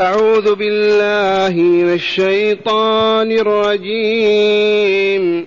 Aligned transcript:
أعوذ 0.00 0.54
بالله 0.54 1.62
من 1.62 1.92
الشيطان 1.92 3.32
الرجيم. 3.32 5.46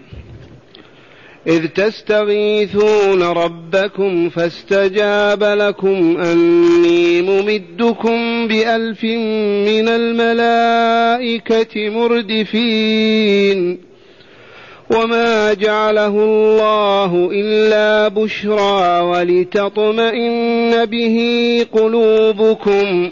إذ 1.48 1.68
تستغيثون 1.68 3.24
ربكم 3.24 4.30
فاستجاب 4.30 5.44
لكم 5.44 6.18
أني 6.18 7.22
ممدكم 7.22 8.48
بألف 8.48 9.04
من 9.04 9.90
الملائكة 9.90 11.90
مردفين. 11.90 13.80
وما 14.90 15.54
جعله 15.54 16.08
الله 16.08 17.30
إلا 17.34 18.08
بشرى 18.08 19.00
ولتطمئن 19.00 20.86
به 20.86 21.18
قلوبكم. 21.74 23.12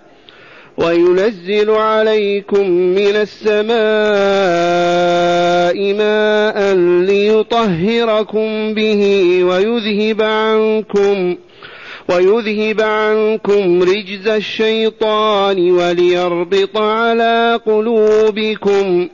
وينزل 0.77 1.69
عليكم 1.69 2.69
من 2.69 3.15
السماء 3.15 3.71
ماء 5.93 6.75
ليطهركم 7.05 8.73
به 8.73 9.03
ويذهب 9.43 10.21
عنكم 10.21 11.35
ويذهب 12.09 12.81
عنكم 12.81 13.83
رجز 13.83 14.27
الشيطان 14.27 15.71
وليربط 15.71 16.77
على 16.77 17.59
قلوبكم 17.65 19.07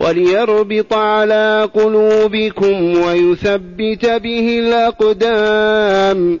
وليربط 0.00 0.92
على 0.94 1.68
قلوبكم 1.74 2.98
ويثبت 2.98 4.06
به 4.06 4.58
الأقدام 4.58 6.40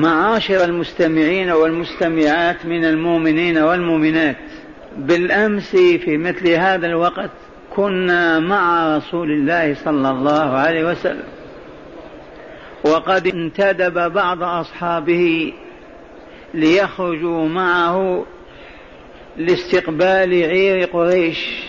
معاشر 0.00 0.64
المستمعين 0.64 1.50
والمستمعات 1.50 2.66
من 2.66 2.84
المؤمنين 2.84 3.58
والمؤمنات. 3.58 4.36
بالأمس 4.96 5.70
في 5.76 6.16
مثل 6.16 6.48
هذا 6.48 6.86
الوقت 6.86 7.30
كنا 7.76 8.38
مع 8.38 8.96
رسول 8.96 9.30
الله 9.30 9.74
صلى 9.74 10.10
الله 10.10 10.50
عليه 10.50 10.90
وسلم. 10.90 11.28
وقد 12.84 13.26
انتدب 13.26 14.12
بعض 14.12 14.42
أصحابه 14.42 15.52
ليخرجوا 16.54 17.48
معه 17.48 18.26
لاستقبال 19.36 20.44
عير 20.44 20.84
قريش 20.86 21.64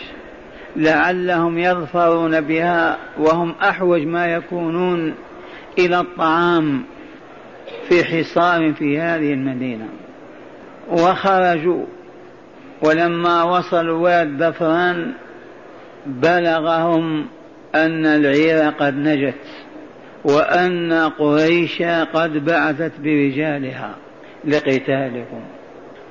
لعلهم 0.75 1.57
يظفرون 1.57 2.41
بها 2.41 2.97
وهم 3.17 3.55
أحوج 3.61 4.01
ما 4.01 4.27
يكونون 4.27 5.13
إلى 5.79 5.99
الطعام. 5.99 6.83
في 7.89 8.03
حصار 8.03 8.73
في 8.73 8.99
هذه 8.99 9.33
المدينة. 9.33 9.87
وخرجوا. 10.89 11.85
ولما 12.83 13.43
وصلوا 13.43 13.99
واد 13.99 14.37
ظفران 14.37 15.11
بلغهم 16.05 17.25
أن 17.75 18.05
العير 18.05 18.69
قد 18.69 18.95
نجت 18.95 19.45
وأن 20.23 20.93
قريش 20.93 21.81
قد 22.13 22.45
بعثت 22.45 22.91
برجالها 22.99 23.95
لقتالكم 24.45 25.41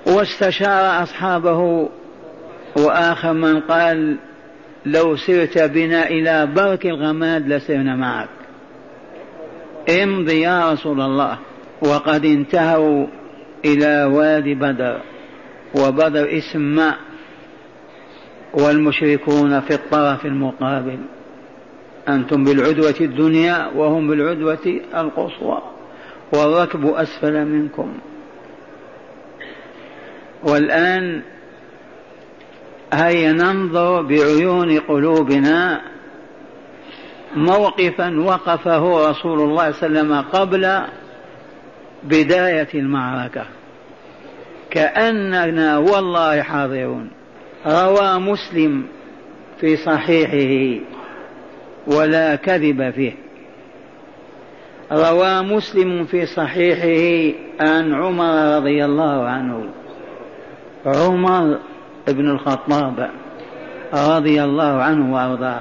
واستشار 0.06 1.02
أصحابه. 1.02 1.88
وآخر 2.76 3.32
من 3.32 3.60
قال 3.60 4.16
لو 4.86 5.16
سرت 5.16 5.58
بنا 5.58 6.06
إلى 6.06 6.46
برك 6.46 6.86
الغماد 6.86 7.48
لسرنا 7.48 7.96
معك. 7.96 8.28
امضي 10.02 10.40
يا 10.40 10.72
رسول 10.72 11.00
الله. 11.00 11.38
وقد 11.82 12.24
انتهوا 12.24 13.06
إلى 13.64 14.04
وادي 14.04 14.54
بدر 14.54 15.00
وبدر 15.74 16.38
اسم 16.38 16.60
ماء 16.60 16.96
والمشركون 18.54 19.60
في 19.60 19.74
الطرف 19.74 20.26
المقابل. 20.26 20.98
أنتم 22.08 22.44
بالعدوة 22.44 22.94
الدنيا 23.00 23.70
وهم 23.76 24.08
بالعدوة 24.08 24.80
القصوى 24.94 25.62
والركب 26.32 26.86
أسفل 26.86 27.44
منكم. 27.44 27.94
والآن 30.42 31.22
هيا 32.92 33.32
ننظر 33.32 34.02
بعيون 34.02 34.78
قلوبنا 34.78 35.80
موقفا 37.36 38.20
وقفه 38.20 39.10
رسول 39.10 39.40
الله 39.40 39.72
صلى 39.72 39.86
الله 39.86 40.00
عليه 40.00 40.10
وسلم 40.10 40.20
قبل 40.20 40.82
بداية 42.02 42.68
المعركة. 42.74 43.44
كأننا 44.70 45.78
والله 45.78 46.42
حاضرون. 46.42 47.10
روى 47.66 48.18
مسلم 48.18 48.84
في 49.60 49.76
صحيحه 49.76 50.84
ولا 51.86 52.36
كذب 52.36 52.90
فيه. 52.90 53.12
روى 54.92 55.42
مسلم 55.42 56.04
في 56.04 56.26
صحيحه 56.26 57.36
عن 57.60 57.94
عمر 57.94 58.56
رضي 58.56 58.84
الله 58.84 59.24
عنه. 59.28 59.64
عمر 60.86 61.58
بن 62.08 62.30
الخطاب 62.30 63.10
رضي 63.94 64.44
الله 64.44 64.82
عنه 64.82 65.14
وأرضاه. 65.14 65.60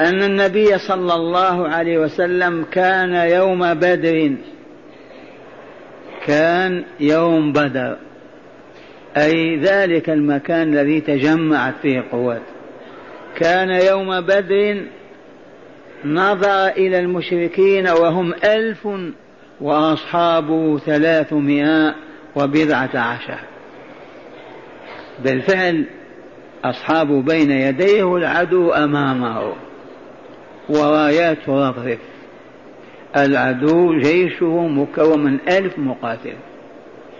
أن 0.00 0.22
النبي 0.22 0.78
صلى 0.78 1.14
الله 1.14 1.68
عليه 1.68 1.98
وسلم 1.98 2.64
كان 2.72 3.14
يوم 3.14 3.74
بدر. 3.74 4.36
كان 6.28 6.84
يوم 7.00 7.52
بدر. 7.52 7.96
أي 9.16 9.56
ذلك 9.56 10.10
المكان 10.10 10.72
الذي 10.72 11.00
تجمعت 11.00 11.74
فيه 11.82 11.98
القوات. 11.98 12.42
كان 13.36 13.70
يوم 13.70 14.20
بدر 14.20 14.82
نظر 16.04 16.68
إلى 16.68 16.98
المشركين 16.98 17.88
وهم 17.88 18.34
ألف 18.44 18.88
وأصحابه 19.60 20.78
ثلاثمائة 20.78 21.94
وبضعة 22.36 22.90
عشر. 22.94 23.38
بالفعل 25.24 25.84
أصحابه 26.64 27.22
بين 27.22 27.50
يديه 27.50 28.02
والعدو 28.02 28.70
أمامه. 28.70 29.52
ورايات 30.68 31.38
ترفرف 31.46 31.98
العدو 33.16 34.00
جيشه 34.00 34.66
مكون 34.66 35.24
من 35.24 35.38
ألف 35.48 35.78
مقاتل 35.78 36.34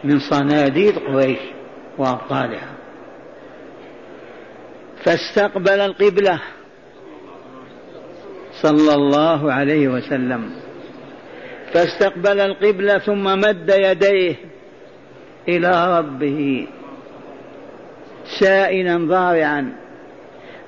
من 0.05 0.19
صناديد 0.19 0.99
قريش 0.99 1.39
وأبطالها. 1.99 2.69
فاستقبل 5.05 5.81
القبلة 5.81 6.41
صلى 8.63 8.95
الله 8.95 9.53
عليه 9.53 9.89
وسلم. 9.89 10.51
فاستقبل 11.73 12.41
القبلة 12.41 12.99
ثم 12.99 13.25
مد 13.25 13.75
يديه 13.79 14.35
إلى 15.49 15.99
ربه 15.99 16.67
سائلا 18.41 19.09
ضارعا. 19.09 19.73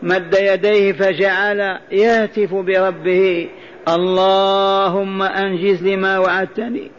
مد 0.02 0.34
يديه 0.42 0.92
فجعل 0.92 1.78
يهتف 1.92 2.54
بربه 2.54 3.48
اللهم 3.88 5.22
أنجز 5.22 5.82
لما 5.82 6.18
وعدتني. 6.18 6.90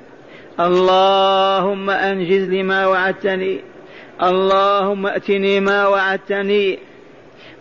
اللهم 0.59 1.89
أنجز 1.89 2.49
لما 2.49 2.85
وعدتني. 2.85 3.61
اللهم 4.23 5.07
اتني 5.07 5.59
ما 5.59 5.87
وعدتني. 5.87 6.79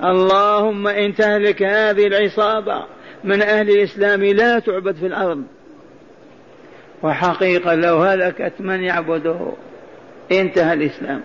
اللهم 0.04 0.88
إن 0.88 1.14
تهلك 1.14 1.62
هذه 1.62 2.06
العصابة 2.06 2.84
من 3.24 3.42
أهل 3.42 3.70
الإسلام 3.70 4.24
لا 4.24 4.58
تعبد 4.58 4.94
في 4.96 5.06
الأرض. 5.06 5.42
وحقيقة 7.02 7.74
لو 7.74 7.96
هلكت 7.98 8.52
من 8.60 8.80
يعبده 8.80 9.52
انتهى 10.32 10.72
الإسلام. 10.72 11.22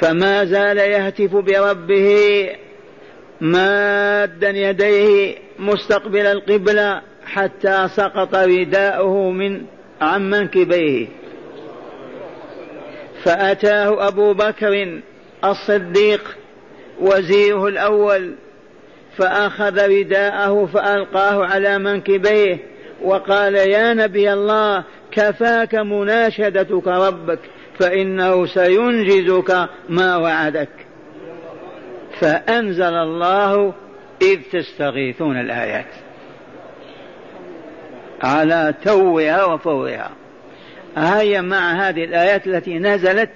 فما 0.00 0.44
زال 0.44 0.78
يهتف 0.78 1.36
بربه 1.36 2.48
مادا 3.40 4.50
يديه 4.50 5.34
مستقبل 5.58 6.26
القبله 6.26 7.02
حتى 7.26 7.88
سقط 7.96 8.34
رداؤه 8.34 9.30
من 9.30 9.62
عن 10.00 10.30
منكبيه. 10.30 11.06
فأتاه 13.22 14.08
أبو 14.08 14.34
بكر 14.34 15.00
الصديق 15.44 16.36
وزيره 17.00 17.66
الأول 17.66 18.34
فأخذ 19.16 19.88
رداءه 19.88 20.66
فألقاه 20.66 21.44
على 21.44 21.78
منكبيه 21.78 22.58
وقال 23.02 23.54
يا 23.54 23.94
نبي 23.94 24.32
الله 24.32 24.84
كفاك 25.12 25.74
مناشدتك 25.74 26.86
ربك 26.86 27.38
فإنه 27.78 28.46
سينجزك 28.46 29.68
ما 29.88 30.16
وعدك. 30.16 30.89
فأنزل 32.20 32.94
الله 32.94 33.72
إذ 34.22 34.40
تستغيثون 34.52 35.40
الآيات. 35.40 35.86
على 38.22 38.74
توها 38.84 39.44
وفورها 39.44 40.10
هيا 40.96 41.40
مع 41.40 41.72
هذه 41.72 42.04
الآيات 42.04 42.46
التي 42.46 42.78
نزلت 42.78 43.30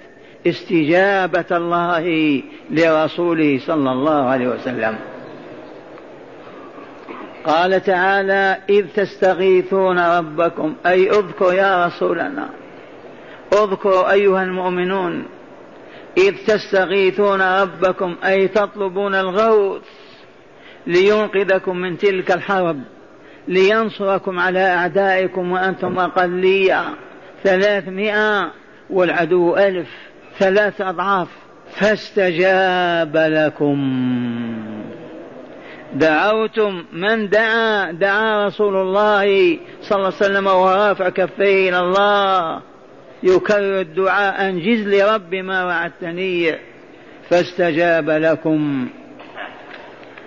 استجابة 0.47 1.45
الله 1.51 2.41
لرسوله 2.71 3.59
صلى 3.67 3.91
الله 3.91 4.29
عليه 4.29 4.47
وسلم. 4.47 4.97
قال 7.45 7.83
تعالى 7.83 8.57
إذ 8.69 8.85
تستغيثون 8.95 9.99
ربكم 9.99 10.75
أي 10.85 11.09
اذكر 11.09 11.53
يا 11.53 11.85
رسولنا 11.85 12.49
اذكروا 13.53 14.11
أيها 14.11 14.43
المؤمنون 14.43 15.25
إذ 16.17 16.35
تستغيثون 16.47 17.41
ربكم 17.41 18.15
أي 18.25 18.47
تطلبون 18.47 19.15
الغوث 19.15 19.81
لينقذكم 20.87 21.77
من 21.77 21.97
تلك 21.97 22.31
الحرب 22.31 22.81
لينصركم 23.47 24.39
على 24.39 24.59
أعدائكم 24.59 25.51
وأنتم 25.51 25.99
أقلية. 25.99 26.83
ثلاثمائة 27.43 28.51
والعدو 28.89 29.55
ألف 29.55 29.89
ثلاث 30.39 30.81
أضعاف. 30.81 31.27
فاستجاب 31.79 33.17
لكم. 33.17 33.77
دعوتم 35.93 36.83
من 36.93 37.29
دعا؟ 37.29 37.91
دعا 37.91 38.45
رسول 38.45 38.75
الله 38.75 39.57
صلى 39.81 39.95
الله 39.97 40.05
عليه 40.05 40.15
وسلم 40.15 40.47
ورافع 40.47 41.09
كفيه 41.09 41.69
إلى 41.69 41.79
الله. 41.79 42.61
يكرر 43.23 43.81
الدعاء 43.81 44.49
أنجز 44.49 44.87
لرب 44.87 45.35
ما 45.35 45.65
وعدتني. 45.65 46.55
فاستجاب 47.29 48.09
لكم. 48.09 48.87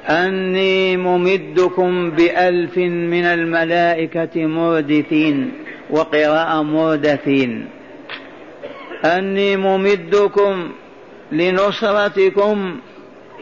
أني 0.09 0.97
ممدكم 0.97 2.11
بألف 2.11 2.79
من 2.79 3.25
الملائكة 3.25 4.47
مردفين 4.47 5.53
وقراءة 5.91 6.63
مردفين. 6.63 7.69
أني 9.05 9.57
ممدكم 9.57 10.73
لنصرتكم 11.33 12.81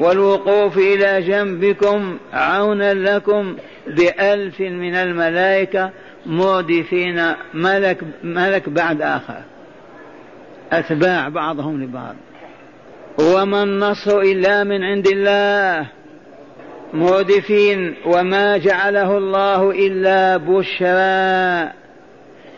والوقوف 0.01 0.79
إلى 0.79 1.23
جنبكم 1.23 2.19
عونا 2.33 2.95
لكم 2.95 3.57
بألف 3.87 4.61
من 4.61 4.95
الملائكة 4.95 5.91
مردفين 6.27 7.33
ملك 7.55 7.99
ملك 8.25 8.69
بعد 8.69 9.03
آخر. 9.03 9.43
أتباع 10.73 11.29
بعضهم 11.29 11.83
لبعض. 11.83 12.15
وما 13.21 13.63
النصر 13.63 14.21
إلا 14.21 14.65
من 14.65 14.85
عند 14.85 15.07
الله. 15.07 15.87
مردفين 16.95 17.95
وما 18.07 18.57
جعله 18.57 19.19
الله 19.19 19.71
إلا 19.71 20.37
بشرى. 20.37 21.73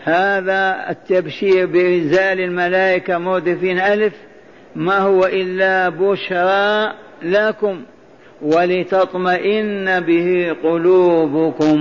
هذا 0.05 0.91
التبشير 0.91 1.67
بإنزال 1.67 2.41
الملائكة 2.41 3.19
مردفين 3.19 3.79
ألف. 3.79 4.15
ما 4.77 4.99
هو 4.99 5.25
إلا 5.25 5.89
بشرى 5.89 6.93
لكم. 7.23 7.81
ولتطمئن 8.43 10.01
به 10.01 10.57
قلوبكم. 10.63 11.79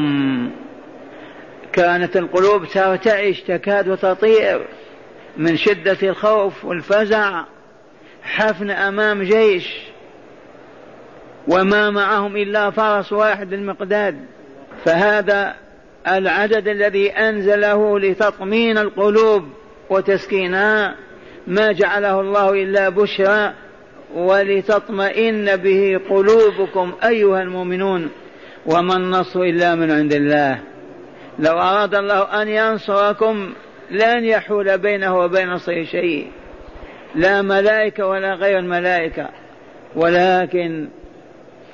كانت 1.77 2.17
القلوب 2.17 2.65
ترتعش 2.65 3.41
تكاد 3.41 3.97
تطير 3.97 4.67
من 5.37 5.57
شدة 5.57 5.97
الخوف 6.03 6.65
والفزع. 6.65 7.43
حفن 8.23 8.69
أمام 8.71 9.23
جيش 9.23 9.67
وما 11.47 11.89
معهم 11.89 12.37
إلا 12.37 12.71
فرس 12.71 13.13
واحد 13.13 13.53
المقداد 13.53 14.15
فهذا 14.85 15.55
العدد 16.07 16.67
الذي 16.67 17.11
أنزله 17.11 17.99
لتطمين 17.99 18.77
القلوب 18.77 19.43
وتسكينها 19.89 20.95
ما 21.47 21.71
جعله 21.71 22.21
الله 22.21 22.53
إلا 22.53 22.89
بشرى 22.89 23.53
ولتطمئن 24.15 25.55
به 25.55 25.99
قلوبكم 26.09 26.93
أيها 27.03 27.41
المؤمنون. 27.41 28.09
وما 28.65 28.95
النصر 28.95 29.41
إلا 29.41 29.75
من 29.75 29.91
عند 29.91 30.13
الله. 30.13 30.59
لو 31.39 31.51
أراد 31.51 31.95
الله 31.95 32.41
أن 32.41 32.47
ينصركم 32.47 33.49
لن 33.91 34.25
يحول 34.25 34.77
بينه 34.77 35.17
وبين 35.17 35.49
نصره 35.49 35.83
شيء. 35.83 36.27
لا 37.15 37.41
ملائكة 37.41 38.05
ولا 38.05 38.33
غير 38.33 38.59
الملائكة. 38.59 39.29
ولكن 39.95 40.87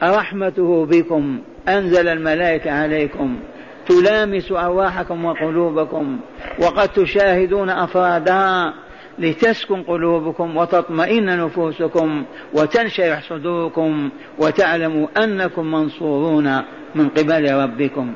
رحمته 0.04 0.86
بكم. 0.86 1.41
أنزل 1.67 2.08
الملائكة 2.08 2.72
عليكم. 2.72 3.39
تلامس 3.88 4.51
أرواحكم 4.51 5.25
وقلوبكم. 5.25 6.20
وقد 6.60 6.89
تشاهدون 6.89 7.70
أفرادها 7.70 8.74
لتسكن 9.20 9.84
قلوبكم 9.84 10.58
وتطمئن 10.58 11.25
نفوسكم 11.25 12.25
وتنشرح 12.53 13.29
صدوركم 13.29 14.10
وتعلموا 14.39 15.08
أنكم 15.24 15.72
منصورون 15.72 16.62
من 16.96 17.10
قبل 17.10 17.53
ربكم. 17.53 18.13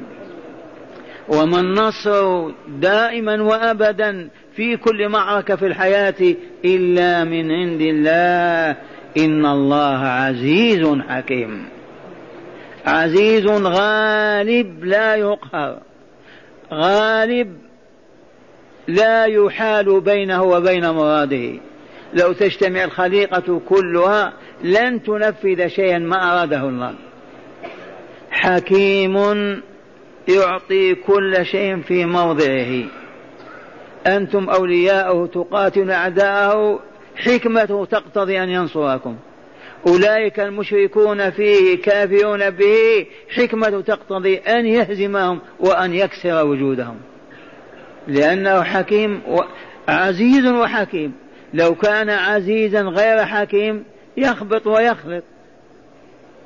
وما 1.29 1.59
النصر 1.59 2.51
دائما 2.67 3.41
وأبدا 3.41 4.29
في 4.55 4.77
كل 4.77 5.09
معركة 5.09 5.55
في 5.55 5.67
الحياة 5.67 6.35
إلا 6.65 7.23
من 7.23 7.51
عند 7.51 7.81
الله. 7.81 8.77
إن 9.17 9.45
الله 9.45 9.97
عزيز 9.97 10.87
حكيم. 11.09 11.65
عزيز 12.85 13.45
غالب 13.47 14.83
لا 14.83 15.15
يقهر. 15.15 15.79
غالب 16.73 17.57
لا 18.87 19.25
يحال 19.25 20.01
بينه 20.01 20.43
وبين 20.43 20.89
مراده. 20.89 21.59
لو 22.13 22.33
تجتمع 22.33 22.83
الخليقة 22.83 23.61
كلها 23.69 24.33
لن 24.63 25.03
تنفذ 25.03 25.67
شيئا 25.67 25.97
ما 25.97 26.33
أراده 26.33 26.69
الله. 26.69 26.95
حكيم 28.31 29.17
يعطي 30.27 30.95
كل 30.95 31.45
شيء 31.45 31.81
في 31.81 32.05
موضعه. 32.05 32.83
أنتم 34.07 34.49
أولياؤه 34.49 35.27
تقاتلون 35.27 35.91
أعداءه 35.91 36.79
حكمته 37.15 37.85
تقتضي 37.85 38.43
أن 38.43 38.49
ينصركم. 38.49 39.15
أولئك 39.87 40.39
المشركون 40.39 41.29
فيه 41.29 41.81
كافرون 41.81 42.49
به 42.49 43.05
حكمة 43.35 43.81
تقتضي 43.81 44.37
أن 44.37 44.65
يهزمهم 44.65 45.39
وأن 45.59 45.93
يكسر 45.93 46.45
وجودهم. 46.47 46.97
لأنه 48.07 48.63
حكيم 48.63 49.21
عزيز 49.87 50.45
وحكيم. 50.45 51.13
لو 51.53 51.75
كان 51.75 52.09
عزيزا 52.09 52.81
غير 52.81 53.25
حكيم 53.25 53.83
يخبط 54.17 54.67
ويخلط. 54.67 55.23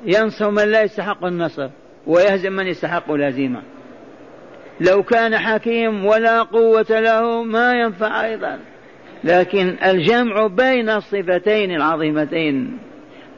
ينصر 0.04 0.50
من 0.50 0.64
لا 0.64 0.82
يستحق 0.82 1.24
النصر 1.24 1.68
ويهزم 2.06 2.52
من 2.52 2.66
يستحق 2.66 3.10
الهزيمة. 3.10 3.62
لو 4.80 5.02
كان 5.02 5.38
حكيم 5.38 6.06
ولا 6.06 6.42
قوة 6.42 6.86
له 6.90 7.42
ما 7.42 7.72
ينفع 7.72 8.24
أيضا. 8.24 8.58
لكن 9.24 9.76
الجمع 9.84 10.46
بين 10.46 10.90
الصفتين 10.90 11.70
العظيمتين 11.70 12.78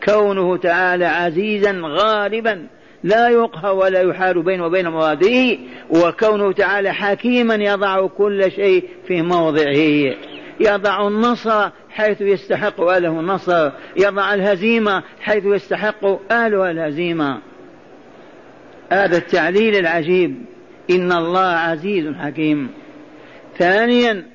كونه 0.05 0.57
تعالى 0.57 1.05
عزيزا 1.05 1.81
غالبا 1.85 2.67
لا 3.05 3.29
يقهر 3.29 3.75
ولا 3.75 4.00
يحال 4.00 4.43
بينه 4.43 4.67
وبين 4.67 4.88
مراده 4.88 5.59
وكونه 5.91 6.53
تعالى 6.53 6.93
حكيما 6.93 7.55
يضع 7.55 8.07
كل 8.07 8.53
شيء 8.53 8.88
في 9.07 9.23
موضعه. 9.23 10.14
يضع 10.61 11.09
النصر 11.09 11.69
حيث 11.91 12.21
يستحق 12.21 12.81
أهله 12.81 13.21
النصر 13.21 13.71
يضع 13.97 14.35
الهزيمة 14.35 15.03
حيث 15.21 15.45
يستحق 15.45 16.33
أهلها 16.33 16.71
الهزيمة. 16.71 17.38
هذا 18.93 19.17
التعليل 19.17 19.76
العجيب. 19.76 20.53
إن 20.91 21.12
الله 21.12 21.41
عزيز 21.41 22.14
حكيم. 22.14 22.71
ثانيا 23.59 24.26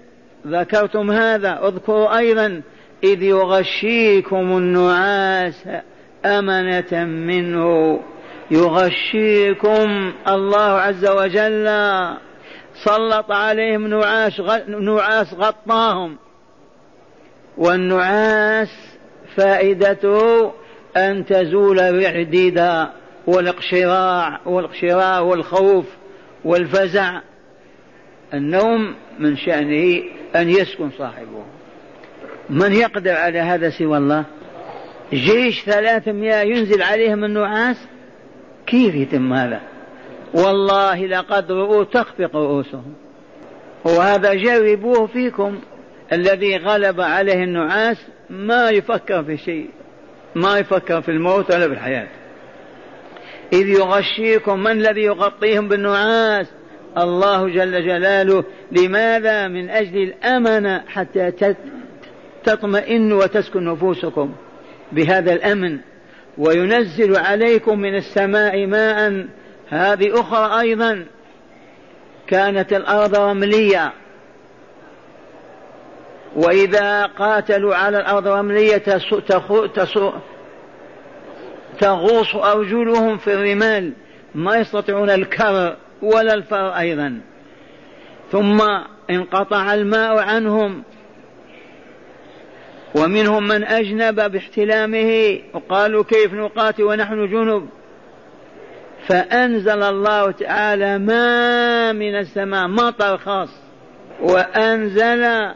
ذكرتم 0.48 1.12
هذا 1.12 1.68
اذكروا 1.68 2.18
أيضا 2.18 2.62
إذ 3.04 3.24
يغشيكم 3.24 4.58
النعاس 4.58 5.68
أمنة 6.26 7.06
منه. 7.06 8.00
يغشيكم 8.52 10.14
الله 10.28 10.62
عز 10.62 11.08
وجل. 11.08 11.70
سلط 12.84 13.32
عليهم 13.32 13.88
نعاس 13.88 14.40
نعاس 14.68 15.34
غطاهم. 15.34 16.18
والنعاس 17.58 18.70
فائدته 19.36 20.52
أن 20.98 21.26
تزول 21.26 21.80
الرعديد 21.80 22.88
والإقشراع 23.28 24.40
والإقشراع 24.46 25.20
والخوف. 25.20 25.86
والفزع 26.46 27.22
النوم 28.34 28.96
من 29.20 29.38
شأنه 29.38 30.04
أن 30.36 30.50
يسكن 30.50 30.90
صاحبه. 30.98 31.44
من 32.50 32.74
يقدر 32.74 33.12
على 33.12 33.40
هذا 33.40 33.70
سوى 33.70 33.98
الله؟ 33.98 34.26
جيش 35.14 35.64
ثلاثمائة 35.64 36.42
ينزل 36.42 36.82
عليهم 36.82 37.24
النعاس 37.24 37.78
كيف 38.68 38.96
يتم 38.96 39.34
هذا؟ 39.34 39.62
والله 40.34 41.06
لقد 41.06 41.52
رؤوا 41.52 41.84
تخفق 41.84 42.36
رؤوسهم. 42.36 42.94
وهذا 43.86 44.34
جربوه 44.34 45.08
فيكم 45.08 45.60
الذي 46.14 46.58
غلب 46.58 47.02
عليه 47.02 47.44
النعاس 47.44 47.98
ما 48.30 48.70
يفكر 48.70 49.24
في 49.24 49.38
شيء 49.38 49.70
ما 50.36 50.58
يفكر 50.58 51.02
في 51.02 51.12
الموت 51.12 51.52
ولا 51.52 51.68
في 51.68 51.74
الحياة. 51.74 52.08
إذ 53.54 53.68
يغشيكم 53.68 54.60
من 54.60 54.72
الذي 54.72 55.02
يغطيهم 55.02 55.68
بالنعاس. 55.68 56.48
الله 56.98 57.50
جل 57.50 57.86
جلاله 57.86 58.44
لماذا 58.72 59.48
من 59.48 59.70
أجل 59.70 59.98
الأمن 59.98 60.80
حتى 60.88 61.32
تطمئن 62.44 63.14
وتسكن 63.14 63.66
نفوسكم؟ 63.66 64.34
بهذا 64.92 65.34
الأمن. 65.34 65.78
وينزل 66.38 67.16
عليكم 67.16 67.80
من 67.80 67.96
السماء 67.96 68.66
ماء. 68.66 69.28
هذه 69.70 70.20
أخرى 70.22 70.62
أيضا. 70.62 71.06
كانت 72.28 72.74
الأرض 72.74 73.16
رملية. 73.16 73.94
وإذا 76.36 77.06
قاتلوا 77.06 77.76
على 77.76 77.98
الأرض 77.98 78.28
رملية 78.28 78.84
تغوص 81.80 82.36
أرجلهم 82.36 83.18
في 83.18 83.34
الرمال 83.34 83.94
ما 84.36 84.56
يستطيعون 84.56 85.10
الكر 85.10 85.76
ولا 86.02 86.34
الفر 86.34 86.78
أيضا. 86.78 87.22
ثم 88.32 88.62
انقطع 89.10 89.74
الماء 89.74 90.18
عنهم 90.18 90.84
ومنهم 92.96 93.48
من 93.48 93.64
أجنب 93.64 94.32
باحتلامه 94.32 95.40
وقالوا 95.54 96.04
كيف 96.04 96.34
نقاتل 96.34 96.84
ونحن 96.84 97.28
جنب؟ 97.28 97.70
فأنزل 99.08 99.84
الله 99.84 100.32
تعالى 100.32 100.98
ما 100.98 101.92
من 101.92 102.16
السماء 102.16 102.68
مطر 102.68 103.18
خاص 103.18 103.50
وأنزل 104.22 105.54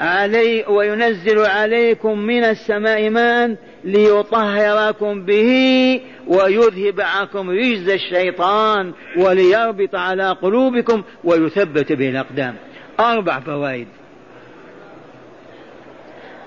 علي 0.00 0.64
وينزل 0.68 1.46
عليكم 1.46 2.18
من 2.18 2.44
السماء 2.44 3.10
ماء 3.10 3.56
ليطهركم 3.84 5.24
به 5.24 6.00
ويذهب 6.26 7.00
عنكم 7.00 7.50
رجز 7.50 7.88
الشيطان 7.88 8.92
وليربط 9.16 9.94
على 9.94 10.30
قلوبكم 10.30 11.02
ويثبت 11.24 11.92
به 11.92 12.08
الأقدام. 12.08 12.54
أربع 13.00 13.40
فوائد. 13.40 13.86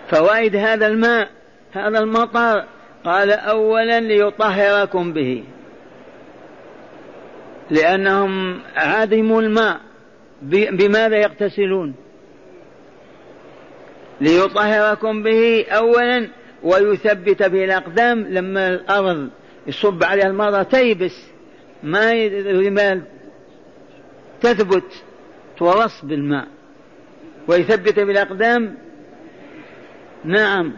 فوائد 0.10 0.55
هذا 0.55 0.88
الماء 0.88 1.29
هذا 1.72 2.00
المطر. 2.00 2.63
قال 3.05 3.31
أولا 3.31 4.00
ليطهركم 4.00 5.13
به. 5.13 5.43
لأنهم 7.72 8.60
عدموا 8.75 9.41
الماء. 9.41 9.79
بماذا 10.72 11.17
يغتسلون؟ 11.17 11.93
ليطهركم 14.21 15.23
به 15.23 15.65
أولا 15.69 16.27
ويثبت 16.63 17.43
به 17.43 17.63
الأقدام 17.63 18.19
لما 18.19 18.67
الأرض 18.67 19.29
يصب 19.67 20.03
عليها 20.03 20.27
المرة 20.27 20.63
تيبس 20.63 21.25
ما 21.83 22.11
الرمال 22.25 23.01
تثبت 24.41 25.03
تورص 25.57 26.05
بالماء. 26.05 26.47
ويثبت 27.47 27.99
بالأقدام 27.99 28.77
نعم 30.25 30.73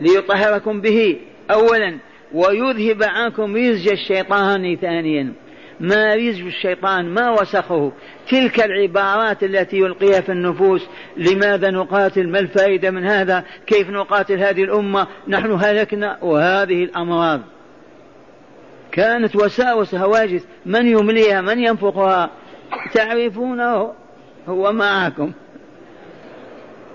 ليطهركم 0.00 0.80
به 0.80 1.20
أولا 1.50 1.98
ويذهب 2.34 3.02
عنكم 3.02 3.56
رزج 3.56 3.88
الشيطان 3.88 4.76
ثانيا. 4.76 5.32
ما 5.80 6.14
رزق 6.14 6.44
الشيطان 6.44 7.08
ما 7.08 7.30
وسخه. 7.30 7.92
تلك 8.28 8.60
العبارات 8.60 9.42
التي 9.42 9.76
يلقيها 9.76 10.20
في 10.20 10.32
النفوس. 10.32 10.86
لماذا 11.16 11.70
نقاتل؟ 11.70 12.28
ما 12.28 12.38
الفائدة 12.38 12.90
من 12.90 13.06
هذا؟ 13.06 13.44
كيف 13.66 13.90
نقاتل 13.90 14.38
هذه 14.38 14.64
الأمة؟ 14.64 15.06
نحن 15.28 15.52
هلكنا 15.52 16.18
وهذه 16.22 16.84
الأمراض. 16.84 17.40
كانت 18.92 19.36
وساوس 19.36 19.94
هواجس. 19.94 20.46
من 20.66 20.86
يمليها؟ 20.86 21.40
من 21.40 21.58
ينفقها؟ 21.58 22.30
تعرفونه 22.94 23.92
هو 24.48 24.72
معكم. 24.72 25.32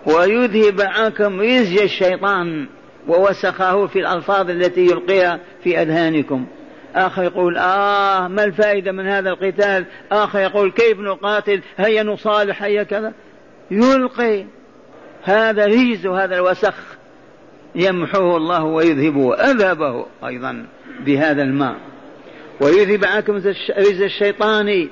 ويذهب 0.06 0.82
عنكم 0.82 1.42
رزق 1.42 1.82
الشيطان. 1.82 2.68
ووسخه 3.08 3.88
في 3.88 4.00
الألفاظ 4.00 4.50
التي 4.50 4.82
يلقيها 4.82 5.40
في 5.64 5.82
أذهانكم. 5.82 6.46
آخر 6.96 7.24
يقول 7.24 7.58
آه 7.58 8.28
ما 8.28 8.44
الفائدة 8.44 8.92
من 8.92 9.08
هذا 9.08 9.30
القتال؟ 9.30 9.86
آخر 10.12 10.40
يقول 10.40 10.72
كيف 10.72 11.00
نقاتل؟ 11.00 11.62
هيا 11.78 12.04
نصالح 12.04 12.64
هيا 12.64 12.84
كذا. 12.84 13.14
يلقي 13.72 14.46
هذا 15.24 15.66
ريز 15.66 16.08
هذا 16.08 16.36
الوسخ. 16.36 16.76
يمحوه 17.76 18.38
الله 18.38 18.64
ويذهبه 18.64 19.36
أذهبه 19.36 20.06
أيضا 20.26 20.66
بهذا 21.00 21.44
الماء. 21.44 21.76
ويذهب 22.62 23.06
عنكم 23.06 23.36
رز 23.78 24.02
الشيطان. 24.02 24.90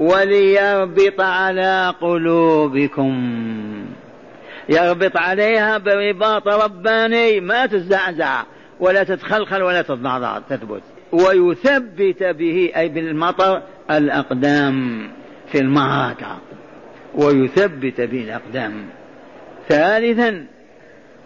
وليربط 0.00 1.20
على 1.20 1.94
قلوبكم. 2.00 3.44
يربط 4.68 5.16
عليها 5.16 5.78
برباط 5.78 6.48
رباني. 6.48 7.40
ما 7.40 7.66
تزعزع. 7.66 8.42
ولا 8.80 9.04
تتخلخل 9.04 9.62
ولا 9.62 9.82
تتضعضع 9.82 10.38
تثبت. 10.38 10.82
ويثبت 11.12 12.22
به 12.22 12.72
أي 12.76 12.88
بالمطر 12.88 13.62
الأقدام 13.90 15.08
في 15.52 15.58
المعركة. 15.58 16.38
ويثبت 17.14 18.00
به 18.00 18.20
الأقدام. 18.20 18.86
ثالثا 19.68 20.46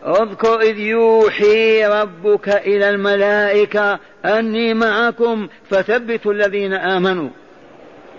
اذكر 0.06 0.60
إذ 0.60 0.78
يوحي 0.78 1.86
ربك 1.86 2.48
إلى 2.48 2.90
الملائكة 2.90 3.98
أني 4.24 4.74
معكم 4.74 5.48
فثبتوا 5.70 6.32
الذين 6.32 6.72
آمنوا. 6.72 7.28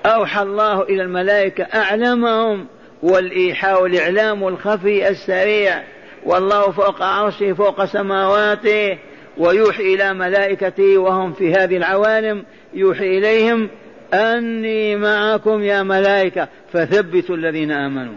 أوحى 0.05 0.41
الله 0.41 0.81
إلى 0.81 1.03
الملائكة 1.03 1.63
أعلمهم 1.63 2.65
والإيحاء 3.03 3.83
والإعلام 3.83 4.47
الخفي 4.47 5.09
السريع. 5.09 5.83
والله 6.25 6.71
فوق 6.71 7.01
عرشه 7.01 7.53
فوق 7.53 7.85
سماواته. 7.85 8.97
ويوحي 9.37 9.93
إلى 9.93 10.13
ملائكته 10.13 10.97
وهم 10.97 11.33
في 11.33 11.53
هذه 11.53 11.77
العوالم 11.77 12.43
يوحي 12.73 13.17
إليهم 13.17 13.69
أني 14.13 14.95
معكم 14.95 15.63
يا 15.63 15.83
ملائكة 15.83 16.47
فثبتوا 16.73 17.35
الذين 17.35 17.71
آمنوا. 17.71 18.15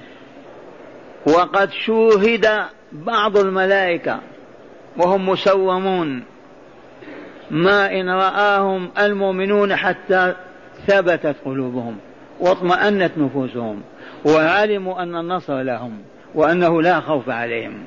وقد 1.26 1.70
شوهد 1.70 2.48
بعض 2.92 3.36
الملائكة 3.36 4.20
وهم 4.96 5.28
مسومون 5.28 6.24
ما 7.50 8.00
إن 8.00 8.08
رآهم 8.10 8.90
المؤمنون 8.98 9.76
حتى 9.76 10.34
ثبتت 10.86 11.36
قلوبهم 11.44 11.96
واطمأنت 12.40 13.12
نفوسهم 13.18 13.82
وعلموا 14.24 15.02
أن 15.02 15.16
النصر 15.16 15.62
لهم 15.62 15.98
وأنه 16.34 16.82
لا 16.82 17.00
خوف 17.00 17.28
عليهم. 17.28 17.84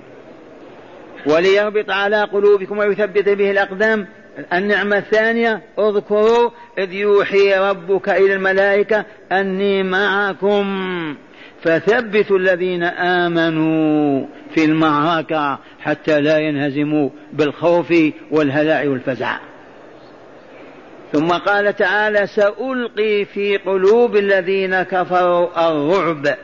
وليربط 1.26 1.90
على 1.90 2.24
قلوبكم 2.24 2.78
ويثبت 2.78 3.30
به 3.30 3.52
الأقدام. 3.52 4.08
النعمة 4.54 4.98
الثانية 4.98 5.62
اذكروا 5.80 6.50
إذ 6.78 6.94
يوحي 6.94 7.54
ربك 7.54 8.10
إلى 8.10 8.34
الملائكة 8.34 9.06
أني 9.32 9.84
معكم. 9.84 10.68
فثبتوا 11.62 12.38
الذين 12.38 12.84
آمنوا 12.84 14.26
في 14.56 14.66
المعركة 14.66 15.60
حتى 15.80 16.22
لا 16.22 16.38
ينهزموا 16.38 17.10
بالخوف 17.34 17.94
والهلاع 18.32 18.90
والفزع. 18.90 19.38
ثم 21.14 21.28
قال 21.28 21.76
تعالى 21.76 22.28
سألقي 22.28 23.26
في 23.26 23.58
قلوب 23.58 24.16
الذين 24.16 24.82
كفروا 24.82 25.70
الرعب. 25.70 26.38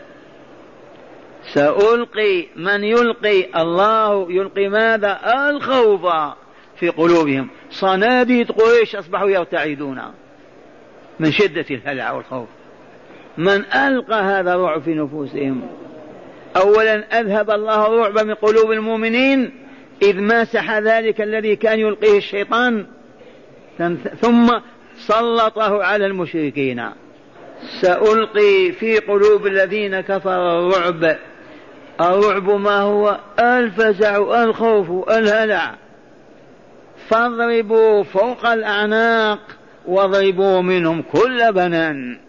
سألقي 1.53 2.45
من 2.55 2.83
يلقي 2.83 3.61
الله 3.61 4.31
يلقي 4.31 4.67
ماذا؟ 4.67 5.19
الخوف 5.49 6.01
في 6.79 6.89
قلوبهم. 6.89 7.49
صناديد 7.71 8.51
قريش 8.51 8.95
أصبحوا 8.95 9.29
يرتعدون 9.29 10.01
من 11.19 11.31
شدة 11.31 11.65
الهلع 11.71 12.11
والخوف. 12.11 12.47
من 13.37 13.65
ألقى 13.65 14.23
هذا 14.23 14.53
الرعب 14.53 14.81
في 14.81 14.93
نفوسهم. 14.93 15.61
أولا 16.57 17.19
أذهب 17.19 17.51
الله 17.51 17.87
الرعب 17.87 18.25
من 18.25 18.33
قلوب 18.33 18.71
المؤمنين 18.71 19.51
إذ 20.01 20.21
ماسح 20.21 20.77
ذلك 20.77 21.21
الذي 21.21 21.55
كان 21.55 21.79
يلقيه 21.79 22.17
الشيطان. 22.17 22.85
ثم 24.21 24.59
سلطه 24.97 25.83
على 25.83 26.05
المشركين. 26.05 26.89
سألقي 27.81 28.71
في 28.71 28.99
قلوب 28.99 29.47
الذين 29.47 30.01
كفروا 30.01 30.59
الرعب 30.59 31.17
الرعب 32.01 32.49
ما 32.49 32.79
هو 32.79 33.19
الفزع 33.39 34.43
الخوف 34.43 35.09
الهلع. 35.09 35.75
فاضربوا 37.09 38.03
فوق 38.03 38.45
الأعناق 38.45 39.39
واضربوا 39.85 40.61
منهم 40.61 41.01
كل 41.01 41.53
بنان. 41.53 42.19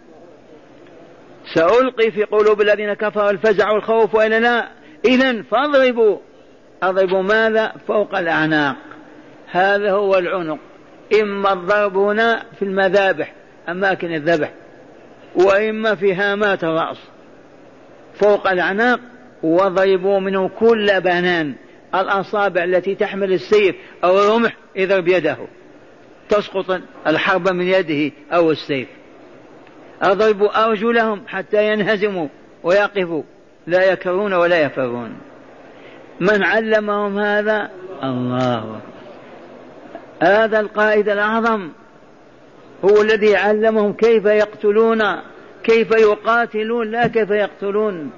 سألقي 1.53 2.11
في 2.11 2.23
قلوب 2.23 2.61
الذين 2.61 2.93
كفروا 2.93 3.29
الفزع 3.29 3.71
والخوف 3.71 4.15
وإلا 4.15 4.39
لا 4.39 4.67
إذا 5.05 5.41
فاضربوا. 5.41 6.17
أضربوا 6.83 7.21
ماذا؟ 7.21 7.73
فوق 7.87 8.17
الأعناق. 8.17 8.75
هذا 9.51 9.91
هو 9.91 10.17
العنق. 10.17 10.59
إما 11.21 11.53
الضرب 11.53 11.97
هنا 11.97 12.43
في 12.59 12.65
المذابح 12.65 13.33
أماكن 13.69 14.13
الذبح 14.13 14.51
وإما 15.35 15.95
في 15.95 16.13
هامات 16.13 16.63
الرأس. 16.63 16.97
فوق 18.15 18.47
الأعناق 18.47 18.99
وضربوا 19.45 20.19
منه 20.19 20.49
كل 20.59 21.01
بنان 21.01 21.53
الأصابع 21.95 22.63
التي 22.63 22.95
تحمل 22.95 23.33
السيف 23.33 23.75
أو 24.03 24.19
الرمح 24.19 24.57
اضرب 24.77 25.07
يده 25.07 25.37
تسقط 26.29 26.81
الحرب 27.07 27.49
من 27.49 27.67
يده 27.67 28.15
أو 28.31 28.51
السيف. 28.51 28.87
أضربوا 30.01 30.65
أرجلهم 30.65 31.21
حتى 31.27 31.71
ينهزموا 31.71 32.27
ويقفوا. 32.63 33.23
لا 33.67 33.91
يكرون 33.91 34.33
ولا 34.33 34.61
يفرون. 34.61 35.17
من 36.19 36.43
علمهم 36.43 37.19
هذا؟ 37.19 37.69
الله. 38.03 38.79
هذا 40.23 40.59
القائد 40.59 41.09
الأعظم. 41.09 41.69
هو 42.85 43.01
الذي 43.01 43.35
علمهم 43.35 43.93
كيف 43.93 44.25
يقتلون 44.25 45.01
كيف 45.63 45.91
يقاتلون 45.91 46.91
لا 46.91 47.07
كيف 47.07 47.29
يقتلون. 47.29 48.11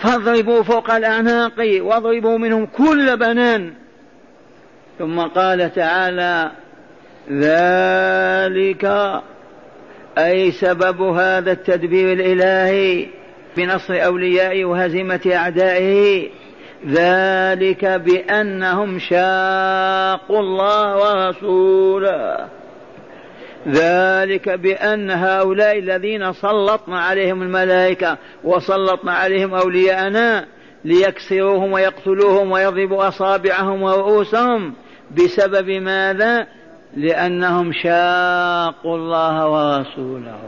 فاضربوا 0.00 0.62
فوق 0.62 0.90
الأعناق 0.90 1.52
واضربوا 1.80 2.38
منهم 2.38 2.66
كل 2.66 3.16
بنان. 3.16 3.72
ثم 4.98 5.20
قال 5.20 5.74
تعالى 5.74 6.50
ذلك 7.30 9.12
أي 10.18 10.50
سبب 10.50 11.02
هذا 11.02 11.52
التدبير 11.52 12.12
الإلهي 12.12 13.06
بنصر 13.56 14.04
أوليائه 14.04 14.64
وهزيمة 14.64 15.20
أعدائه. 15.34 16.28
ذلك 16.86 17.84
بأنهم 17.84 18.98
شاقوا 18.98 20.40
الله 20.40 20.96
ورسوله. 20.96 22.48
ذلك 23.68 24.48
بأن 24.48 25.10
هؤلاء 25.10 25.78
الذين 25.78 26.32
سلطنا 26.32 27.00
عليهم 27.00 27.42
الملائكة 27.42 28.18
وسلطنا 28.44 29.12
عليهم 29.12 29.54
أولياءنا 29.54 30.46
ليكسروهم 30.84 31.72
ويقتلوهم 31.72 32.50
ويضربوا 32.50 33.08
أصابعهم 33.08 33.82
ورؤوسهم 33.82 34.74
بسبب 35.10 35.70
ماذا؟ 35.70 36.46
لأنهم 36.96 37.72
شاقوا 37.72 38.96
الله 38.96 39.48
ورسوله. 39.48 40.38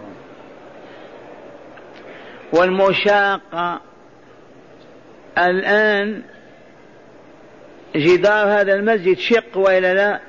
والمشاقة 2.53 3.81
الآن 5.39 6.23
جدار 7.97 8.61
هذا 8.61 8.75
المسجد 8.75 9.19
شق 9.19 9.57
وإلا 9.59 9.95
لا؟ 9.95 10.21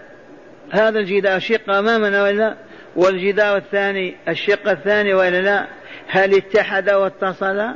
هذا 0.72 1.00
الجدار 1.00 1.40
شق 1.40 1.70
أمامنا 1.70 2.24
وإلا 2.24 2.56
والجدار 2.96 3.58
الثاني 3.58 4.16
الشق 4.28 4.70
الثاني 4.70 5.14
وإلا 5.14 5.42
لا؟ 5.42 5.68
هل 6.08 6.36
اتحد 6.36 6.90
واتصل؟ 6.90 7.70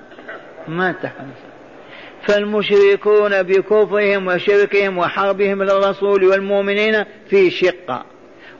ما 0.68 0.90
اتحد. 0.90 1.28
فالمشركون 2.28 3.44
بكفرهم 3.44 4.28
وشركهم 4.28 4.98
وحربهم 4.98 5.64
للرسول 5.64 6.24
والمؤمنين 6.24 7.04
في 7.30 7.52
شقة. 7.52 8.06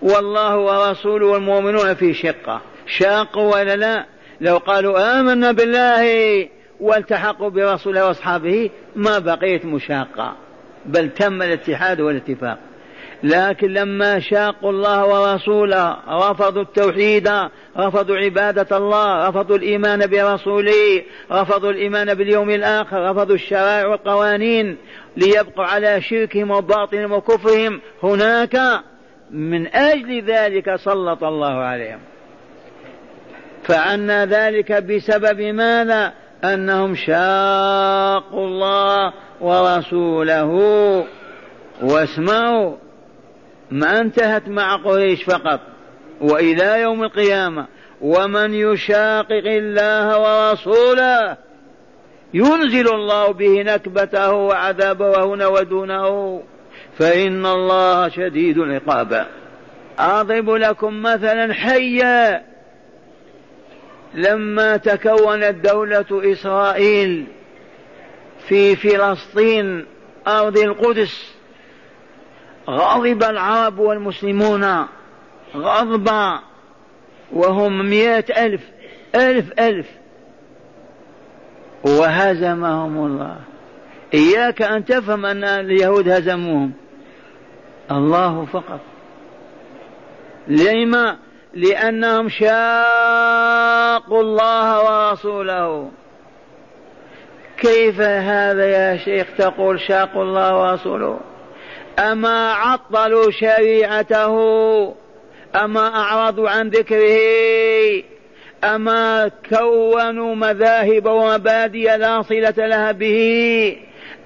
والله 0.02 0.58
ورسوله 0.58 1.28
والمؤمنون 1.28 1.94
في 1.94 2.14
شقة. 2.14 2.62
شاقوا 2.88 3.56
ولا 3.56 3.76
لا؟ 3.76 4.06
لو 4.42 4.58
قالوا 4.58 5.20
آمنا 5.20 5.52
بالله 5.52 6.48
والتحقوا 6.80 7.50
برسوله 7.50 8.08
وأصحابه 8.08 8.70
ما 8.96 9.20
بقيت 9.20 9.66
مشاقة. 9.66 10.36
بل 10.86 11.10
تم 11.10 11.42
الاتحاد 11.42 12.02
والاتفاق. 12.02 12.60
لكن 13.24 13.74
لما 13.74 14.20
شاقوا 14.20 14.72
الله 14.72 15.06
ورسوله 15.06 15.98
رفضوا 16.08 16.62
التوحيد 16.62 17.30
رفضوا 17.78 18.18
عبادة 18.18 18.78
الله 18.78 19.30
رفضوا 19.30 19.58
الإيمان 19.58 20.08
برسوله 20.08 21.04
رفضوا 21.32 21.72
الإيمان 21.72 22.14
باليوم 22.14 22.50
الآخر 22.50 23.12
رفضوا 23.12 23.36
الشرائع 23.36 23.88
والقوانين 23.88 24.78
ليبقوا 25.18 25.66
على 25.66 26.02
شركهم 26.02 26.52
وباطلهم 26.52 27.12
وكفرهم. 27.12 27.82
هناك 28.04 28.82
من 29.32 29.68
أجل 29.68 30.24
ذلك 30.24 30.76
سلط 30.76 31.24
الله 31.24 31.54
عليهم. 31.54 32.00
فعنا 33.64 34.26
ذلك 34.26 34.72
بسبب 34.72 35.42
ماذا؟ 35.42 36.14
أنهم 36.44 36.96
شاقوا 36.96 38.48
الله 38.48 39.14
ورسوله. 39.42 40.54
واسمعوا. 41.82 42.89
ما 43.72 44.00
انتهت 44.00 44.48
مع 44.48 44.76
قريش 44.76 45.24
فقط 45.24 45.60
وإلى 46.22 46.82
يوم 46.82 47.04
القيامة 47.04 47.68
ومن 48.02 48.54
يشاقق 48.54 49.46
الله 49.46 50.20
ورسوله 50.20 51.38
ينزل 52.34 52.94
الله 52.94 53.32
به 53.32 53.64
نكبته 53.64 54.32
وعذابه 54.32 55.26
هنا 55.26 55.48
ودونه 55.48 56.44
فإن 56.98 57.46
الله 57.46 58.10
شديد 58.10 58.58
العقاب. 58.58 59.28
أضرب 60.00 60.50
لكم 60.50 61.02
مثلا 61.02 61.54
حيا. 61.54 62.44
لما 64.14 64.78
تكونت 64.78 65.56
دولة 65.66 66.06
إسرائيل 66.12 67.26
في 68.48 68.76
فلسطين 68.76 69.86
أرض 70.28 70.58
القدس 70.58 71.39
غضب 72.68 73.24
العرب 73.24 73.80
والمسلمون. 73.80 74.86
غضبا 75.56 76.40
وهم 77.32 77.90
مئة 77.90 78.46
ألف 78.46 78.62
ألف 79.16 79.60
ألف. 79.60 79.88
وهزمهم 81.84 83.06
الله. 83.06 83.40
إياك 84.14 84.62
أن 84.62 84.86
تفهم 84.86 85.26
أن 85.26 85.44
اليهود 85.44 86.10
هزموهم. 86.10 86.72
الله 87.92 88.46
فقط. 88.46 88.80
لما؟ 90.48 91.18
لأنهم 91.54 92.30
شاقوا 92.30 94.22
الله 94.22 94.84
ورسوله. 94.84 95.92
كيف 97.58 98.02
هذا 98.02 98.66
يا 98.66 98.98
شيخ 98.98 99.28
تقول 99.38 99.80
شاقوا 99.80 100.24
الله 100.24 100.62
ورسوله؟ 100.62 101.20
أما 102.00 102.52
عطلوا 102.54 103.32
شريعته 103.32 104.36
أما 105.56 105.88
أعرضوا 105.96 106.50
عن 106.50 106.70
ذكره 106.70 108.04
أما 108.64 109.32
كونوا 109.50 110.36
مذاهب 110.36 111.06
ومبادئ 111.06 111.98
لا 111.98 112.22
صلة 112.22 112.54
لها 112.58 112.92
به 112.92 113.78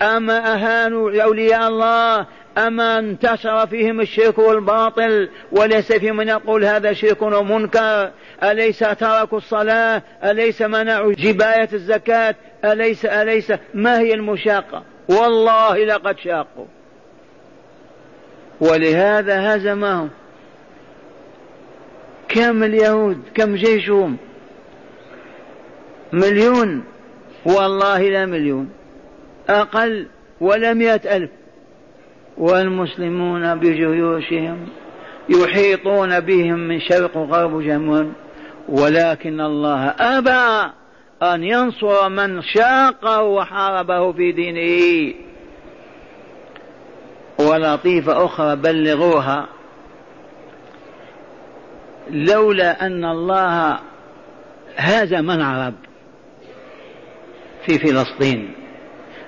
أما 0.01 0.53
أهانوا 0.53 1.23
أولياء 1.23 1.67
الله 1.67 2.25
أما 2.57 2.99
انتشر 2.99 3.67
فيهم 3.67 4.01
الشرك 4.01 4.37
والباطل 4.37 5.29
وليس 5.51 5.91
في 5.91 6.11
من 6.11 6.27
يقول 6.27 6.65
هذا 6.65 6.93
شرك 6.93 7.21
ومنكر 7.21 8.11
أليس 8.43 8.79
تركوا 8.79 9.37
الصلاة؟ 9.37 10.03
أليس 10.23 10.61
منعوا 10.61 11.13
جباية 11.13 11.69
الزكاة؟ 11.73 12.35
أليس 12.65 13.05
أليس 13.05 13.53
ما 13.73 13.99
هي 13.99 14.13
المشاقة؟ 14.13 14.83
والله 15.09 15.85
لقد 15.85 16.17
شاقوا. 16.17 16.65
ولهذا 18.61 19.55
هزمهم. 19.55 20.09
كم 22.29 22.63
اليهود 22.63 23.17
كم 23.35 23.55
جيشهم؟ 23.55 24.17
مليون. 26.13 26.83
والله 27.45 28.09
لا 28.09 28.25
مليون. 28.25 28.69
أقل 29.49 30.07
ولا 30.41 30.73
مئة 30.73 31.17
ألف. 31.17 31.29
والمسلمون 32.37 33.55
بجيوشهم 33.55 34.67
يحيطون 35.29 36.19
بهم 36.19 36.59
من 36.59 36.79
شرق 36.79 37.17
وغرب 37.17 37.61
جمون 37.61 38.13
ولكن 38.69 39.41
الله 39.41 39.87
أبى 39.99 40.71
أن 41.23 41.43
ينصر 41.43 42.09
من 42.09 42.41
شاقه 42.41 43.21
وحاربه 43.21 44.11
في 44.11 44.31
دينه. 44.31 45.13
ولطيفة 47.39 48.25
أخرى 48.25 48.55
بلغوها. 48.55 49.47
لولا 52.09 52.85
أن 52.85 53.05
الله 53.05 53.79
هزم 54.77 55.31
العرب 55.31 55.73
في 57.65 57.79
فلسطين. 57.79 58.53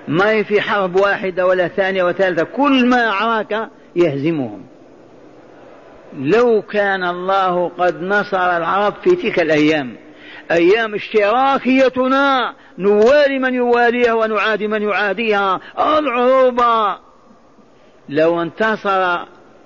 ما 0.08 0.30
هي 0.30 0.44
في 0.44 0.60
حرب 0.60 0.96
واحدة 0.96 1.46
ولا 1.46 1.68
ثانية 1.68 2.04
وثالثة 2.04 2.44
كل 2.44 2.88
ما 2.88 3.10
عراك 3.10 3.68
يهزمهم. 3.96 4.66
لو 6.18 6.62
كان 6.62 7.04
الله 7.04 7.68
قد 7.68 8.02
نصر 8.02 8.56
العرب 8.56 8.94
في 9.04 9.16
تلك 9.16 9.40
الأيام 9.40 9.96
أيام 10.50 10.94
اشتراكيتنا 10.94 12.54
نوالي 12.78 13.38
من 13.38 13.54
يواليها 13.54 14.12
ونعادي 14.12 14.68
من 14.68 14.82
يعاديها 14.82 15.60
العروبة 15.78 17.05
لو 18.08 18.42
انتصر 18.42 19.18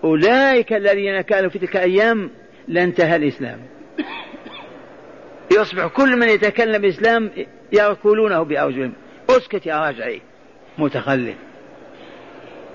أولئك 0.05 0.72
الذين 0.72 1.20
كانوا 1.20 1.50
في 1.50 1.59
تلك 1.59 1.76
الأيام 1.76 2.31
لانتهى 2.68 3.16
الإسلام. 3.16 3.59
يصبح 5.53 5.87
كل 5.87 6.16
من 6.16 6.29
يتكلم 6.29 6.85
الإسلام 6.85 7.31
يركلونه 7.72 8.42
بأرجلهم 8.42 8.92
أسكت 9.31 9.66
يا 9.66 9.81
راجعي. 9.81 10.22
متخلف. 10.79 11.37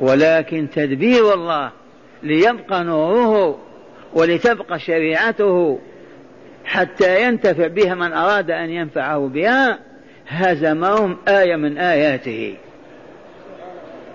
ولكن 0.01 0.67
تدبير 0.75 1.33
الله 1.33 1.71
ليبقى 2.23 2.83
نوره 2.83 3.59
ولتبقى 4.13 4.79
شريعته 4.79 5.79
حتى 6.65 7.23
ينتفع 7.23 7.67
بها 7.67 7.95
من 7.95 8.13
أراد 8.13 8.51
أن 8.51 8.69
ينفعه 8.69 9.27
بها 9.27 9.79
هزمهم 10.27 11.17
آية 11.27 11.55
من 11.55 11.77
آياته. 11.77 12.57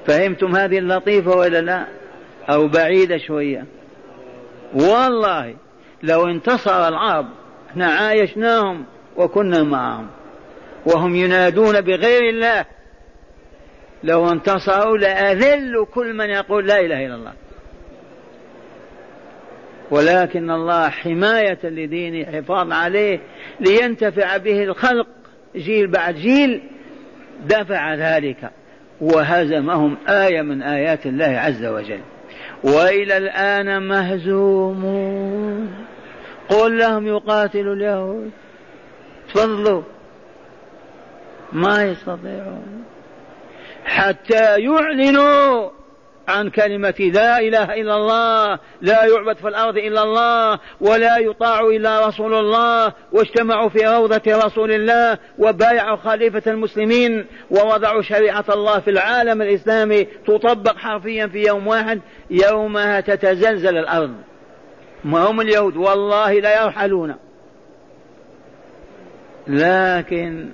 فهمتم 0.07 0.57
هذه 0.57 0.79
اللطيفة 0.79 1.37
ولا 1.37 1.61
لا؟ 1.61 1.87
أو 2.51 2.69
بعيدة 2.69 3.19
شوية. 3.19 3.65
والله 4.75 5.55
لو 6.03 6.27
انتصر 6.27 6.89
العرب 6.89 7.27
إحنا 7.71 7.87
عايشناهم 7.87 8.85
وكنا 9.17 9.63
معهم. 9.63 10.07
وهم 10.87 11.15
ينادون 11.17 11.81
بغير 11.81 12.29
الله. 12.29 12.65
لو 14.05 14.33
انتصروا 14.33 14.99
لأذلوا 14.99 15.87
كل 15.87 16.15
من 16.15 16.31
يقول 16.31 16.67
لا 16.67 16.81
إله 16.81 17.07
إلا 17.07 17.15
الله. 17.15 17.33
ولكن 19.91 20.51
الله 20.51 20.89
حماية 20.89 21.59
لدينه 21.65 22.33
حفاظ 22.33 22.73
عليه 22.73 23.21
لينتفع 23.61 24.37
به 24.37 24.63
الخلق. 24.63 25.07
جيل 25.57 25.87
بعد 25.87 26.15
جيل 26.15 26.63
دفع 27.47 27.95
ذلك. 27.95 28.51
وهزمهم 29.01 29.97
آية 30.09 30.43
من 30.43 30.63
آيات 30.63 31.07
الله 31.07 31.39
عز 31.39 31.65
وجل. 31.65 32.01
وإلى 32.65 33.17
الآن 33.17 33.89
مهزومون. 33.89 35.75
قل 36.49 36.79
لهم 36.79 37.07
يقاتلوا 37.07 37.75
اليهود. 37.75 38.31
تفضلوا. 39.29 39.83
ما 41.53 41.83
يستطيعون. 41.83 42.85
حتى 43.85 44.61
يعلنوا 44.61 45.80
عن 46.31 46.51
كلمة 46.51 46.95
لا 47.15 47.39
إله 47.39 47.75
إلا 47.75 47.97
الله 47.97 48.59
لا 48.81 49.05
يعبد 49.05 49.37
في 49.37 49.49
الأرض 49.49 49.77
إلا 49.77 50.03
الله 50.03 50.59
ولا 50.81 51.19
يطاع 51.19 51.61
إلا 51.61 52.07
رسول 52.09 52.35
الله 52.35 52.93
واجتمعوا 53.13 53.69
في 53.69 53.87
روضة 53.87 54.23
رسول 54.27 54.73
الله 54.73 55.19
وبايعوا 55.39 55.97
خليفة 55.97 56.43
المسلمين 56.47 57.27
ووضعوا 57.51 58.03
شريعة 58.03 58.45
الله 58.49 58.79
في 58.81 58.91
العالم 58.91 59.43
الإسلامي 59.43 60.05
تطبق 60.05 60.77
حرفيا 60.77 61.27
في 61.27 61.47
يوم 61.47 61.67
واحد 61.67 62.01
يومها 62.31 63.01
تتزلزل 63.01 63.77
الأرض. 63.77 64.15
ما 65.05 65.31
هم 65.31 65.41
اليهود؟ 65.41 65.77
والله 65.77 66.33
لا 66.33 66.63
يرحلون. 66.65 67.15
لكن 69.47 70.49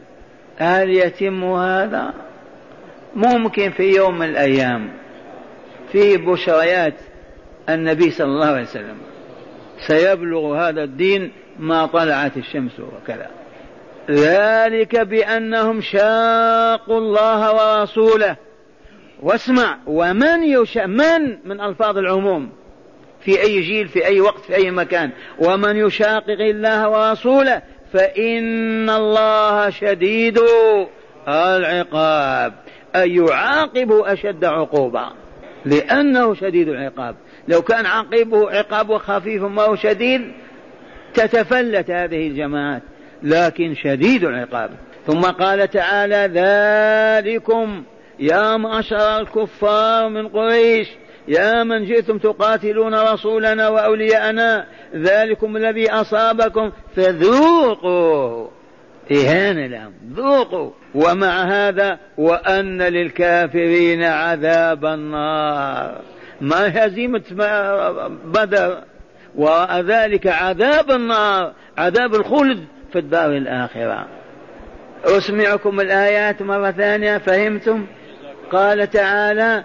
هل 0.57 0.91
يتم 0.91 1.45
هذا؟ 1.45 2.15
ممكن 3.15 3.71
في 3.71 3.83
يوم 3.83 4.19
من 4.19 4.27
الأيام. 4.29 5.06
في 5.92 6.16
بشريات 6.16 6.94
النبي 7.68 8.11
صلى 8.11 8.27
الله 8.27 8.46
عليه 8.46 8.62
وسلم. 8.62 8.96
سيبلغ 9.87 10.57
هذا 10.57 10.83
الدين 10.83 11.33
ما 11.59 11.87
طلعت 11.87 12.37
الشمس 12.37 12.81
وكذا. 12.81 13.31
ذلك 14.11 14.96
بأنهم 14.96 15.81
شاقوا 15.81 16.99
الله 16.99 17.55
ورسوله. 17.55 18.37
واسمع 19.22 19.79
ومن 19.87 20.42
يشاء 20.42 20.87
من 20.87 21.38
من 21.44 21.61
ألفاظ 21.61 21.99
العموم؟ 21.99 22.53
في 23.20 23.40
أي 23.42 23.61
جيل 23.61 23.88
في 23.88 24.07
أي 24.07 24.20
وقت 24.20 24.40
في 24.40 24.55
أي 24.55 24.70
مكان. 24.70 25.11
ومن 25.38 25.77
يشاقق 25.77 26.40
الله 26.40 26.88
ورسوله 26.88 27.62
فإن 27.92 28.90
الله 28.90 29.70
شديد 29.70 30.40
العقاب. 31.29 32.55
أي 32.96 33.14
يعاقب 33.14 33.92
أشد 33.92 34.44
عقوبة. 34.44 35.26
لأنه 35.66 36.35
شديد 36.35 36.68
العقاب. 36.68 37.16
لو 37.48 37.62
كان 37.62 37.87
عقيبه 37.87 38.50
عقابه 38.50 38.98
خفيف 38.98 39.42
ما 39.42 39.62
هو 39.62 39.76
شديد 39.76 40.33
تتفلت 41.14 41.90
هذه 41.90 42.26
الجماعات 42.26 42.83
لكن 43.22 43.74
شديد 43.74 44.24
العقاب. 44.24 44.70
ثم 45.07 45.20
قال 45.20 45.70
تعالى 45.70 46.31
ذلكم 46.35 47.83
يا 48.18 48.57
معشر 48.57 49.20
الكفار 49.20 50.09
من 50.09 50.29
قريش 50.29 50.88
يا 51.29 51.62
من 51.62 51.85
جئتم 51.85 52.18
تقاتلون 52.18 52.94
رسولنا 52.94 53.68
وأولياءنا 53.68 54.66
ذلكم 54.94 55.57
الذي 55.57 55.90
أصابكم 55.90 56.72
فذوقوا 56.96 58.48
إهانة 59.12 59.66
لهم. 59.66 59.92
ذوقوا. 60.12 60.71
ومع 60.95 61.42
هذا 61.45 61.99
وأن 62.19 62.83
للكافرين 62.83 64.03
عذاب 64.03 64.85
النار. 64.85 66.01
ما 66.40 66.87
هزيمة 66.87 67.23
بدر. 68.25 68.83
وراء 69.35 69.81
ذلك 69.81 70.27
عذاب 70.27 70.90
النار. 70.90 71.53
عذاب 71.79 72.14
الخلد 72.14 72.64
في 72.92 72.99
الدار 72.99 73.31
الآخرة. 73.31 74.07
أسمعكم 75.05 75.81
الآيات 75.81 76.42
مرة 76.42 76.71
ثانية. 76.71 77.19
فهمتم؟ 77.19 77.87
قال 78.53 78.90
تعالى 78.90 79.64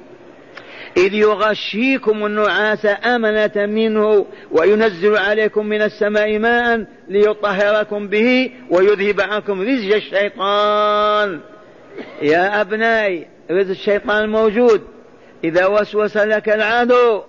إذ 0.97 1.13
يغشيكم 1.13 2.25
النعاس 2.25 2.87
أمنة 3.05 3.51
منه 3.55 4.25
وينزل 4.51 5.17
عليكم 5.17 5.65
من 5.65 5.81
السماء 5.81 6.39
ماء 6.39 6.85
ليطهركم 7.07 8.07
به 8.07 8.51
ويذهب 8.69 9.21
عنكم 9.21 9.61
رزج 9.61 9.91
الشيطان. 9.91 11.39
يا 12.21 12.61
أبنائي 12.61 13.27
رزق 13.51 13.69
الشيطان 13.69 14.29
موجود. 14.29 14.81
إذا 15.43 15.65
وسوس 15.65 16.17
لك 16.17 16.49
العدو 16.49 17.21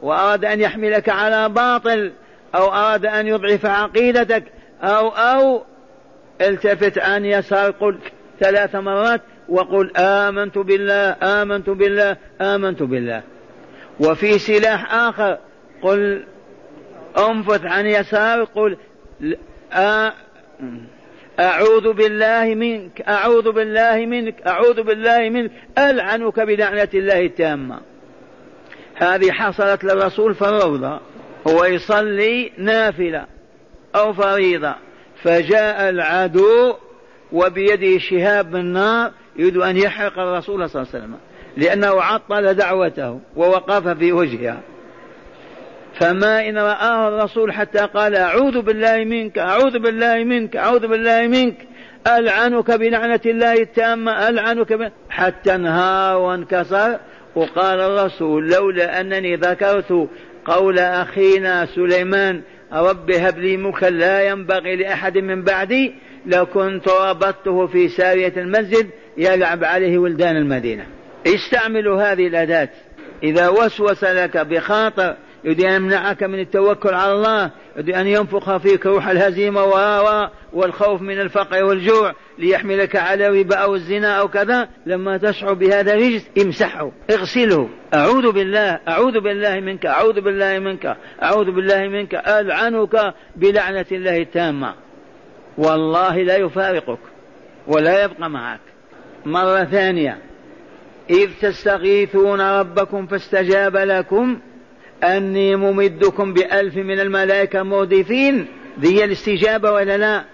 وأراد 0.00 0.44
أن 0.44 0.60
يحملك 0.60 1.08
على 1.08 1.48
باطل 1.48 2.12
أو 2.54 2.72
أراد 2.72 3.06
أن 3.06 3.26
يضعف 3.26 3.66
عقيدتك 3.66 4.44
أو 4.82 5.08
أو 5.08 5.62
التفت 6.40 6.98
عن 6.98 7.24
يسار 7.24 7.70
قل 7.70 7.98
ثلاث 8.40 8.74
مرات 8.74 9.20
وقل 9.48 9.96
آمنت 9.96 10.58
بالله 10.58 11.16
آمنت 11.22 11.70
بالله 11.70 12.16
آمنت 12.40 12.82
بالله. 12.82 13.22
وفي 14.00 14.38
سلاح 14.38 14.94
آخر 14.94 15.38
قل 15.82 16.24
أنفث 17.18 17.64
عن 17.64 17.86
يسار 17.86 18.44
قل 18.44 18.76
أعوذ 21.40 21.92
بالله 21.92 22.54
منك 22.54 23.00
أعوذ 23.00 23.52
بالله 23.52 24.06
منك 24.06 24.42
أعوذ 24.46 24.82
بالله 24.82 25.28
منك 25.28 25.50
ألعنك 25.78 26.40
بلعنة 26.40 26.88
الله 26.94 27.20
التامة. 27.20 27.80
هذه 28.94 29.30
حصلت 29.30 29.84
للرسول 29.84 30.34
في 30.34 30.48
الروضة 30.48 31.00
هو 31.48 31.64
يصلي 31.64 32.52
نافلة 32.58 33.26
أو 33.96 34.12
فريضة 34.12 34.74
فجاء 35.22 35.88
العدو 35.90 36.74
وبيده 37.32 37.98
شهاب 37.98 38.56
من 38.56 38.72
نار 38.72 39.12
يريد 39.36 39.56
أن 39.56 39.76
يحرق 39.76 40.18
الرسول 40.18 40.70
صلى 40.70 40.82
الله 40.82 40.94
عليه 40.94 41.04
وسلم 41.04 41.18
لأنه 41.56 42.02
عطل 42.02 42.54
دعوته 42.54 43.20
ووقف 43.36 43.88
في 43.88 44.12
وجهها 44.12 44.60
فما 45.94 46.48
إن 46.48 46.58
رآه 46.58 47.08
الرسول 47.08 47.52
حتى 47.52 47.78
قال 47.78 48.16
أعوذ 48.16 48.62
بالله 48.62 49.04
منك 49.04 49.38
أعوذ 49.38 49.78
بالله 49.78 50.24
منك 50.24 50.56
أعوذ 50.56 50.86
بالله 50.86 51.26
منك 51.26 51.56
ألعنك 52.06 52.70
بلعنة 52.70 53.20
الله 53.26 53.52
التامة 53.52 54.28
ألعنك 54.28 54.92
حتى 55.10 55.54
انهار 55.54 56.16
وانكسر. 56.16 56.98
وقال 57.34 57.80
الرسول 57.80 58.50
لولا 58.50 59.00
أنني 59.00 59.36
ذكرت 59.36 60.08
قول 60.44 60.78
أخينا 60.78 61.66
سليمان 61.66 62.42
رب 62.72 63.10
هب 63.10 63.38
لي 63.38 63.56
ملكا 63.56 63.86
لا 63.86 64.28
ينبغي 64.28 64.76
لأحد 64.76 65.18
من 65.18 65.42
بعدي 65.42 65.94
لكنت 66.26 66.88
ربطته 66.88 67.66
في 67.66 67.88
سارية 67.88 68.32
المسجد 68.36 68.90
يلعب 69.16 69.64
عليه 69.64 69.98
ولدان 69.98 70.36
المدينة. 70.36 70.86
استعملوا 71.26 72.02
هذه 72.02 72.26
الأداة. 72.26 72.68
إذا 73.22 73.48
وسوس 73.48 74.04
لك 74.04 74.36
بخاطر 74.36 75.16
يريد 75.44 75.60
أن 75.60 75.72
يمنعك 75.72 76.22
من 76.22 76.40
التوكل 76.40 76.94
على 76.94 77.12
الله 77.12 77.50
يريد 77.76 77.90
أن 77.90 78.06
ينفخ 78.06 78.56
فيك 78.56 78.86
روح 78.86 79.08
الهزيمة 79.08 79.64
والخوف 80.52 81.02
من 81.02 81.20
الفقر 81.20 81.64
والجوع 81.64 82.14
ليحملك 82.38 82.96
على 82.96 83.26
الربا 83.26 83.56
أو 83.56 83.74
الزنا 83.74 84.20
أو 84.20 84.28
كذا 84.28 84.68
لما 84.86 85.16
تشعر 85.16 85.54
بهذا 85.54 85.94
الرجس 85.94 86.28
امسحه 86.42 86.92
اغسله. 87.10 87.68
أعوذ 87.94 88.32
بالله 88.32 88.80
أعوذ 88.88 89.20
بالله 89.20 89.60
منك 89.60 89.86
أعوذ 89.86 90.20
بالله 90.20 90.58
منك 90.58 90.96
أعوذ 91.22 91.50
بالله 91.50 91.88
منك 91.88 92.14
ألعنك 92.14 93.14
بلعنة 93.36 93.86
الله 93.92 94.16
التامة. 94.22 94.74
والله 95.58 96.16
لا 96.16 96.36
يفارقك 96.36 96.98
ولا 97.66 98.04
يبقى 98.04 98.30
معك. 98.30 98.60
مرة 99.26 99.64
ثانية. 99.64 100.18
إذ 101.10 101.30
تستغيثون 101.42 102.40
ربكم 102.40 103.06
فاستجاب 103.06 103.76
لكم 103.76 104.38
أني 105.04 105.56
ممدكم 105.56 106.32
بألف 106.32 106.76
من 106.76 107.00
الملائكة 107.00 107.62
مردفين 107.62 108.46
ذي 108.80 109.04
الاستجابة 109.04 109.72
ولا 109.72 109.96
لا؟ 109.96 110.24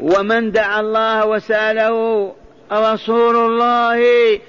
ومن 0.00 0.52
دعا 0.52 0.80
الله 0.80 1.26
وسأله 1.26 2.32
رسول 2.72 3.36
الله 3.36 4.00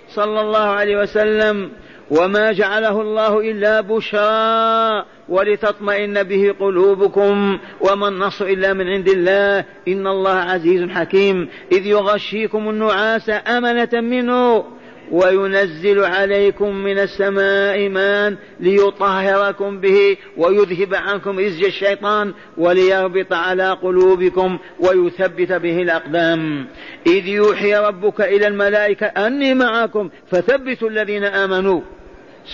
صلى 0.10 0.42
الله 0.42 0.60
عليه 0.60 0.98
وسلم 0.98 1.72
وما 2.12 2.52
جعله 2.52 3.02
الله 3.02 3.40
إلا 3.52 3.82
بشرى 3.82 5.06
ولتطمئن 5.30 6.24
به 6.24 6.56
قلوبكم 6.60 7.60
وما 7.82 8.08
النصر 8.08 8.46
إلا 8.46 8.74
من 8.74 8.88
عند 8.88 9.08
الله. 9.08 9.66
إن 9.88 10.08
الله 10.08 10.36
عزيز 10.36 10.90
حكيم. 10.90 11.50
إذ 11.72 11.86
يغشيكم 11.86 12.70
النعاس 12.70 13.30
أمنة 13.48 13.90
منه 13.94 14.66
وينزل 15.12 16.04
عليكم 16.04 16.76
من 16.76 17.00
السماء 17.00 17.90
ماء 17.90 18.36
ليطهركم 18.60 19.80
به 19.80 20.18
ويذهب 20.38 20.96
عنكم 20.96 21.40
رزج 21.40 21.64
الشيطان 21.64 22.34
وليربط 22.58 23.34
على 23.34 23.72
قلوبكم 23.72 24.58
ويثبت 24.80 25.52
به 25.52 25.82
الأقدام. 25.82 26.68
إذ 27.08 27.28
يوحي 27.28 27.76
ربك 27.76 28.22
إلى 28.22 28.48
الملائكة 28.48 29.06
أني 29.06 29.54
معكم 29.54 30.10
فثبتوا 30.28 30.90
الذين 30.90 31.24
آمنوا. 31.24 31.82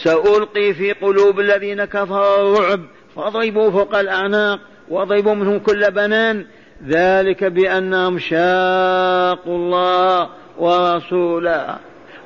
سألقي 0.03 0.73
في 0.73 0.91
قلوب 0.91 1.39
الذين 1.39 1.85
كفروا 1.85 2.57
الرعب 2.57 2.81
فاضربوا 3.15 3.71
فوق 3.71 3.95
الأعناق 3.95 4.59
واضربوا 4.89 5.33
منهم 5.33 5.59
كل 5.59 5.91
بنان. 5.91 6.45
ذلك 6.87 7.43
بأنهم 7.43 8.19
شاقوا 8.19 9.55
الله 9.57 10.29
ورسوله. 10.57 11.75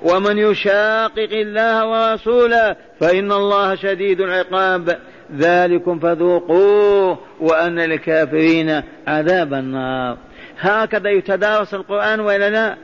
ومن 0.01 0.37
يشاقق 0.37 1.29
الله 1.31 1.87
ورسوله 1.87 2.75
فإن 2.99 3.31
الله 3.31 3.75
شديد 3.75 4.21
العقاب. 4.21 4.99
ذلكم 5.37 5.99
فذوقوه 5.99 7.19
وأن 7.39 7.79
للكافرين 7.79 8.81
عذاب 9.07 9.53
النار. 9.53 10.17
هكذا 10.59 11.09
يتدارس 11.09 11.73
القرآن 11.73 12.19
ولا 12.19 12.49
لا؟ 12.49 12.75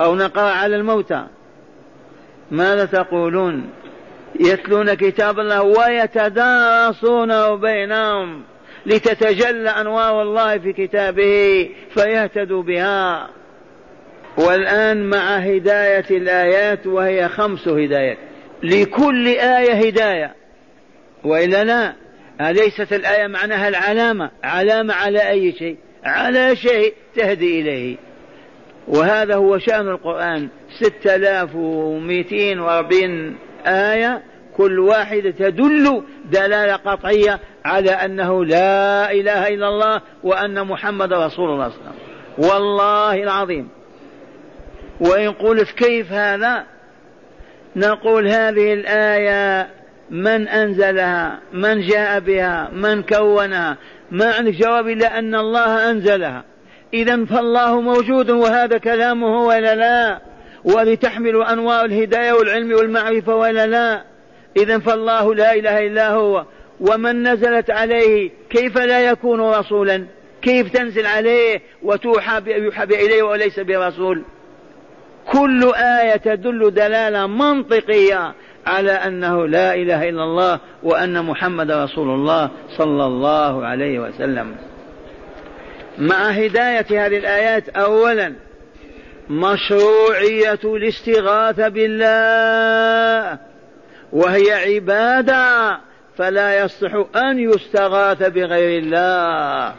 أو 0.00 0.14
نقرأ 0.14 0.50
على 0.50 0.76
الموتى؟ 0.76 1.26
ماذا 2.50 2.84
تقولون؟ 2.84 3.70
يتلون 4.40 4.94
كتاب 4.94 5.40
الله 5.40 5.62
ويتدارسونه 5.62 7.54
بينهم 7.54 8.42
لتتجلى 8.86 9.70
أنوار 9.70 10.22
الله 10.22 10.58
في 10.58 10.72
كتابه 10.72 11.68
فيهتدوا 11.90 12.62
بها. 12.62 13.28
والآن 14.38 15.10
مع 15.10 15.36
هداية 15.36 16.04
الآيات 16.10 16.86
وهي 16.86 17.28
خمس 17.28 17.68
هدايات. 17.68 18.18
لكل 18.62 19.26
آية 19.28 19.72
هداية. 19.86 20.34
وإلا 21.24 21.64
لا 21.64 21.94
أليست 22.40 22.92
الآية 22.92 23.26
معناها 23.26 23.68
العلامة؟ 23.68 24.30
علامة 24.42 24.94
على 24.94 25.30
أي 25.30 25.52
شيء؟ 25.52 25.76
على 26.04 26.56
شيء 26.56 26.94
تهدي 27.14 27.60
إليه. 27.60 27.96
وهذا 28.88 29.34
هو 29.34 29.58
آلاف 31.06 31.54
ومئتين 31.54 32.60
وأربعين 32.60 33.38
آية 33.68 34.22
كل 34.56 34.78
واحدة 34.78 35.30
تدل 35.30 36.02
دلالة 36.32 36.76
قطعية 36.76 37.40
على 37.64 37.90
أنه 37.90 38.44
لا 38.44 39.12
إله 39.12 39.48
إلا 39.48 39.68
الله 39.68 40.00
وأن 40.22 40.66
محمد 40.66 41.12
رسول 41.12 41.50
الله 41.50 41.68
صلى 41.68 41.78
الله 41.78 41.90
عليه 41.90 41.94
وسلم. 41.94 42.50
والله 42.50 43.22
العظيم. 43.22 43.68
وإن 45.00 45.32
قلت 45.32 45.70
كيف 45.70 46.12
هذا؟ 46.12 46.64
نقول 47.76 48.28
هذه 48.28 48.72
الآية 48.72 49.68
من 50.10 50.48
أنزلها 50.48 51.38
من 51.52 51.80
جاء 51.80 52.20
بها 52.20 52.70
من 52.72 53.02
كونها. 53.02 53.76
ما 54.10 54.34
عندك 54.34 54.52
جواب 54.52 54.88
إلا 54.88 55.18
أن 55.18 55.34
الله 55.34 55.90
أنزلها. 55.90 56.44
إذا 56.94 57.24
فالله 57.24 57.80
موجود 57.80 58.30
وهذا 58.30 58.78
كلامه 58.78 59.42
ولا 59.42 59.74
لا؟ 59.74 60.27
ولتحمل 60.64 61.42
أنوار 61.42 61.84
الهداية 61.84 62.32
والعلم 62.32 62.72
والمعرفة 62.72 63.34
ولا 63.34 63.66
لا. 63.66 64.02
إذا 64.56 64.78
فالله 64.78 65.34
لا 65.34 65.54
إله 65.54 65.86
إلا 65.86 66.10
هو 66.10 66.44
ومن 66.80 67.22
نزلت 67.22 67.70
عليه 67.70 68.30
كيف 68.50 68.78
لا 68.78 69.00
يكون 69.00 69.40
رسولا؟ 69.40 70.04
كيف 70.42 70.72
تنزل 70.72 71.06
عليه 71.06 71.60
وتوحى 71.82 72.42
يوحى 72.46 72.84
إليه 72.84 73.22
وليس 73.22 73.60
برسول؟ 73.60 74.22
كل 75.32 75.72
آية 75.74 76.16
تدل 76.16 76.70
دلالة 76.70 77.26
منطقية 77.26 78.34
على 78.66 78.92
أنه 78.92 79.46
لا 79.46 79.74
إله 79.74 80.08
إلا 80.08 80.24
الله 80.24 80.60
وأن 80.82 81.24
محمد 81.24 81.70
رسول 81.70 82.08
الله 82.08 82.50
صلى 82.76 83.04
الله 83.04 83.66
عليه 83.66 83.98
وسلم. 83.98 84.54
مع 85.98 86.30
هداية 86.30 87.06
هذه 87.06 87.18
الآيات 87.18 87.68
أولا 87.68 88.32
مشروعية 89.30 90.60
الاستغاثة 90.64 91.68
بالله 91.68 93.38
وهي 94.12 94.52
عبادة 94.52 95.78
فلا 96.16 96.64
يصح 96.64 96.94
أن 97.16 97.38
يستغاث 97.38 98.22
بغير 98.22 98.78
الله. 98.78 99.74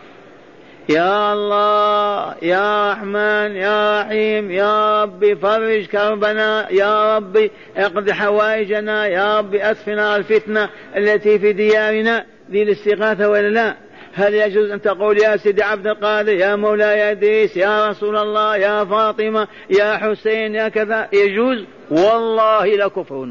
يا 0.89 1.33
الله 1.33 2.35
يا 2.41 2.91
رحمن 2.91 3.55
يا 3.55 4.01
رحيم 4.01 4.51
يا 4.51 5.03
ربي 5.03 5.35
فرج 5.35 5.85
كربنا 5.85 6.67
يا 6.71 7.17
ربي 7.17 7.51
اقض 7.77 8.11
حوائجنا 8.11 9.07
يا 9.07 9.37
ربي 9.39 9.71
أسفنا 9.71 10.15
الفتنة 10.15 10.69
التي 10.97 11.39
في 11.39 11.53
ديارنا 11.53 12.25
ذي 12.51 12.63
الاستغاثة 12.63 13.29
ولا 13.29 13.49
لا؟ 13.49 13.75
هل 14.13 14.33
يجوز 14.33 14.71
أن 14.71 14.81
تقول 14.81 15.17
يا 15.17 15.37
سيدي 15.37 15.63
عبد 15.63 15.87
القادر 15.87 16.33
يا 16.33 16.55
مولاي 16.55 17.11
إدريس 17.11 17.57
يا 17.57 17.89
رسول 17.89 18.17
الله 18.17 18.57
يا 18.57 18.85
فاطمة 18.85 19.47
يا 19.69 19.97
حسين 19.97 20.55
يا 20.55 20.69
كذا؟ 20.69 21.09
يجوز؟ 21.13 21.65
والله 21.91 22.75
لكفر 22.75 23.29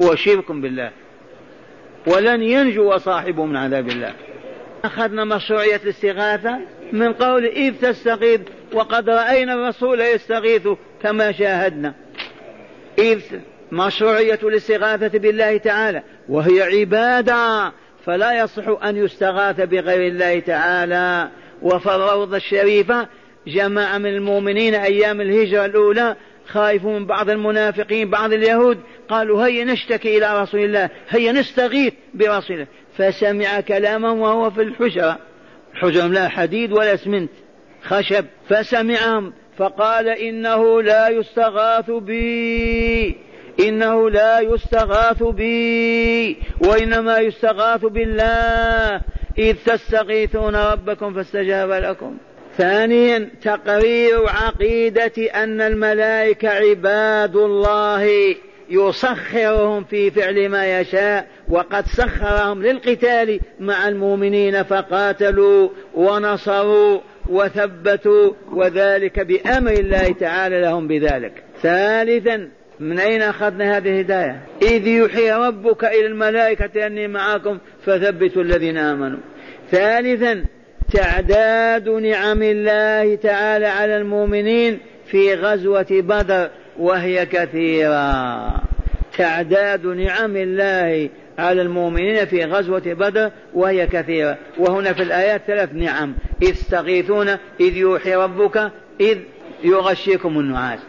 وشرك 0.00 0.52
بالله. 0.52 0.90
ولن 2.06 2.42
ينجو 2.42 2.98
صاحبه 2.98 3.44
من 3.44 3.56
عذاب 3.56 3.88
الله. 3.88 4.14
أخذنا 4.84 5.24
مشروعية 5.24 5.80
الاستغاثة 5.84 6.58
من 6.92 7.12
قول 7.12 7.44
إذ 7.44 7.74
تستغيث 7.74 8.40
وقد 8.72 9.10
رأينا 9.10 9.54
الرسول 9.54 10.00
يستغيث 10.00 10.68
كما 11.02 11.32
شاهدنا. 11.32 11.94
إذ 12.98 13.20
مشروعية 13.72 14.38
الاستغاثة 14.42 15.18
بالله 15.18 15.56
تعالى 15.56 16.02
وهي 16.28 16.62
عبادة. 16.62 17.72
فلا 18.06 18.42
يصح 18.44 18.68
أن 18.84 18.96
يستغاث 18.96 19.60
بغير 19.60 20.12
الله 20.12 20.40
تعالى. 20.40 21.28
وفي 21.62 21.94
الروضة 21.94 22.36
الشريفة 22.36 23.08
جماعة 23.46 23.98
من 23.98 24.06
المؤمنين 24.06 24.74
أيام 24.74 25.20
الهجرة 25.20 25.64
الأولى 25.64 26.16
خائفوا 26.46 26.98
من 26.98 27.06
بعض 27.06 27.30
المنافقين 27.30 28.10
بعض 28.10 28.32
اليهود 28.32 28.78
قالوا 29.08 29.46
هيا 29.46 29.64
نشتكي 29.64 30.18
إلى 30.18 30.42
رسول 30.42 30.60
الله 30.60 30.90
هيا 31.08 31.32
نستغيث 31.32 31.92
برسول 32.14 32.56
الله. 32.56 32.66
فسمع 32.96 33.60
كلامهم 33.60 34.20
وهو 34.20 34.50
في 34.50 34.62
الحجرة. 34.62 35.18
الحجرة 35.74 36.06
لا 36.06 36.28
حديد 36.28 36.72
ولا 36.72 36.94
اسمنت 36.94 37.30
خشب. 37.82 38.24
فسمعهم 38.48 39.32
فقال 39.58 40.08
إنه 40.08 40.82
لا 40.82 41.08
يستغاث 41.08 41.90
بي. 41.90 43.16
إنه 43.60 44.10
لا 44.10 44.40
يستغاث 44.40 45.22
بي 45.22 46.36
وإنما 46.60 47.18
يستغاث 47.18 47.84
بالله. 47.84 49.00
إذ 49.38 49.56
تستغيثون 49.66 50.56
ربكم 50.56 51.14
فاستجاب 51.14 51.70
لكم. 51.70 52.16
ثانيا 52.56 53.28
تقرير 53.42 54.28
عقيدة 54.28 55.12
أن 55.34 55.60
الملائكة 55.60 56.48
عباد 56.48 57.36
الله 57.36 58.34
يسخرهم 58.70 59.84
في 59.84 60.10
فعل 60.10 60.48
ما 60.48 60.80
يشاء 60.80 61.26
وقد 61.48 61.86
سخرهم 61.86 62.62
للقتال 62.62 63.40
مع 63.60 63.88
المؤمنين 63.88 64.62
فقاتلوا 64.62 65.68
ونصروا 65.94 67.00
وثبتوا 67.28 68.32
وذلك 68.52 69.20
بأمر 69.20 69.72
الله 69.72 70.12
تعالى 70.12 70.60
لهم 70.60 70.88
بذلك. 70.88 71.42
ثالثا 71.62 72.48
من 72.80 72.98
أين 72.98 73.22
أخذنا 73.22 73.76
هذه 73.76 73.88
الهداية؟ 73.88 74.42
إذ 74.62 74.86
يوحي 74.86 75.32
ربك 75.32 75.84
إلى 75.84 76.06
الملائكة 76.06 76.86
أني 76.86 77.08
معكم 77.08 77.58
فثبتوا 77.84 78.42
الذين 78.42 78.76
آمنوا. 78.76 79.18
ثالثا 79.70 80.44
تعداد 80.92 81.88
نعم 81.88 82.42
الله 82.42 83.14
تعالى 83.14 83.66
على 83.66 83.96
المؤمنين 83.96 84.78
في 85.06 85.34
غزوة 85.34 85.86
بدر 85.90 86.50
وهي 86.78 87.26
كثيرة. 87.26 88.62
تعداد 89.16 89.86
نعم 89.86 90.36
الله 90.36 91.08
على 91.38 91.62
المؤمنين 91.62 92.24
في 92.24 92.44
غزوة 92.44 92.82
بدر 92.86 93.30
وهي 93.54 93.86
كثيرة. 93.86 94.38
وهنا 94.58 94.92
في 94.92 95.02
الآيات 95.02 95.40
ثلاث 95.46 95.72
نعم. 95.72 96.14
إذ 96.42 96.50
تستغيثون 96.50 97.28
إذ 97.60 97.76
يوحي 97.76 98.14
ربك 98.14 98.72
إذ 99.00 99.18
يغشيكم 99.64 100.38
النعاس. 100.38 100.80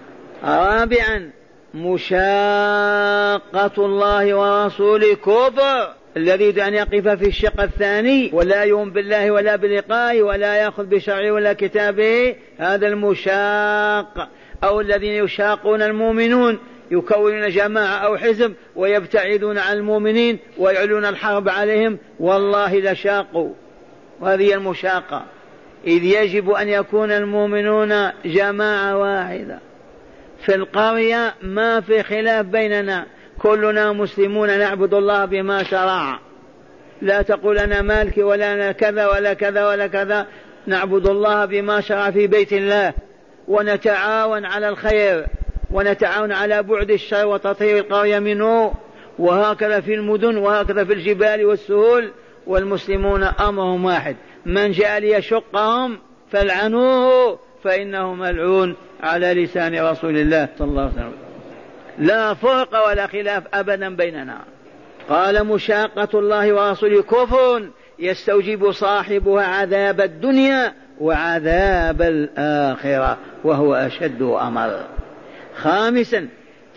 رابعا 0.44 1.39
مشاقة 1.74 3.72
الله 3.78 4.34
ورسوله 4.34 5.14
كفر. 5.16 5.94
الذي 6.18 6.44
يريد 6.44 6.60
أن 6.60 6.74
يقف 6.74 7.08
في 7.08 7.28
الشق 7.28 7.62
الثاني 7.62 8.30
ولا 8.34 8.64
يؤمن 8.64 8.92
بالله 8.92 9.32
ولا 9.32 9.56
بلقائه 9.56 10.22
ولا 10.22 10.56
يأخذ 10.56 10.86
بشرعه 10.86 11.32
ولا 11.32 11.54
كتابه 11.54 12.36
هذا 12.58 12.88
المشاق. 12.88 14.30
أو 14.64 14.82
الذين 14.82 15.24
يشاقون 15.24 15.82
المؤمنون 15.82 16.60
يكونون 16.92 17.50
جماعة 17.50 17.98
أو 17.98 18.18
حزب 18.18 18.54
ويبتعدون 18.76 19.58
عن 19.58 19.78
المؤمنين 19.78 20.40
ويعلون 20.58 21.06
الحرب 21.06 21.50
عليهم. 21.50 21.98
والله 22.20 22.80
لشاقوا 22.80 23.54
وهذه 24.20 24.54
المشاقة. 24.54 25.26
إذ 25.88 26.04
يجب 26.04 26.50
أن 26.50 26.70
يكون 26.70 27.12
المؤمنون 27.12 28.12
جماعة 28.26 28.98
واحدة. 28.98 29.60
في 30.46 30.56
القرية 30.56 31.34
ما 31.42 31.82
في 31.82 32.04
خلاف 32.04 32.46
بيننا. 32.46 33.06
كلنا 33.40 33.92
مسلمون 33.92 34.60
نعبد 34.60 34.94
الله 34.94 35.26
بما 35.26 35.64
شرع. 35.64 36.20
لا 37.02 37.22
تقول 37.22 37.58
أنا 37.58 37.82
مالكي 37.82 38.24
ولا 38.24 38.54
أنا 38.54 38.72
كذا 38.72 39.08
ولا 39.08 39.34
كذا 39.34 39.68
ولا 39.68 39.88
كذا. 39.88 40.28
نعبد 40.68 41.08
الله 41.08 41.46
بما 41.46 41.82
شرع 41.82 42.12
في 42.12 42.28
بيت 42.28 42.54
الله. 42.54 42.94
ونتعاون 43.48 44.46
على 44.46 44.70
الخير. 44.70 45.28
ونتعاون 45.72 46.32
على 46.32 46.64
بعد 46.64 46.92
الشر 46.92 47.26
وتطهير 47.26 47.78
القرية 47.78 48.20
منه. 48.20 48.74
وهكذا 49.20 49.80
في 49.80 49.94
المدن 49.94 50.38
وهكذا 50.38 50.84
في 50.84 50.94
الجبال 50.94 51.46
والسهول. 51.46 52.12
والمسلمون 52.48 53.24
أمرهم 53.24 53.86
واحد. 53.86 54.16
من 54.46 54.72
جاء 54.72 55.00
ليشقهم 55.00 56.00
فالعنوه. 56.32 57.40
فإنه 57.64 58.14
ملعون 58.14 58.76
على 59.04 59.34
لسان 59.34 59.80
رسول 59.80 60.18
الله 60.18 60.48
صلى 60.60 60.68
الله 60.68 60.82
عليه 60.82 60.92
وسلم. 60.92 61.14
لا 62.00 62.34
فرق 62.34 62.88
ولا 62.88 63.08
خلاف 63.08 63.44
أبدا 63.54 63.96
بيننا. 63.96 64.38
قال 65.10 65.48
مشاقة 65.48 66.20
الله 66.20 66.54
ورسوله 66.54 67.02
كفر 67.02 67.70
يستوجب 68.00 68.72
صاحبها 68.72 69.44
عذاب 69.44 70.02
الدنيا 70.02 70.74
وعذاب 71.00 72.02
الآخرة 72.02 73.18
وهو 73.44 73.76
أشد 73.76 74.22
أمر 74.22 74.80
خامسا 75.56 76.28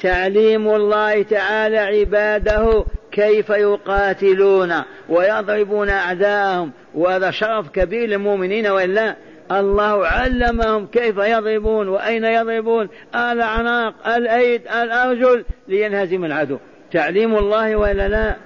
تعليم 0.03 0.69
الله 0.69 1.23
تعالى 1.23 1.79
عباده 1.79 2.85
كيف 3.13 3.51
يقاتلون 3.51 4.75
ويضربون 5.09 5.89
أعداءهم 5.89 6.71
وهذا 6.95 7.31
شرف 7.31 7.69
كبير 7.69 8.09
للمؤمنين 8.09 8.67
وإلا 8.67 9.17
الله 9.61 10.07
علمهم 10.07 10.87
كيف 10.87 11.19
يضربون 11.19 11.89
وأين 11.89 12.25
يضربون. 12.25 12.89
الأعناق 13.15 14.09
الأيد 14.09 14.63
الأرجل 14.83 15.45
لينهزم 15.69 16.25
العدو. 16.25 16.59
تعليم 16.93 17.37
الله 17.37 17.77
وإلا 17.77 18.09
لا؟ 18.09 18.37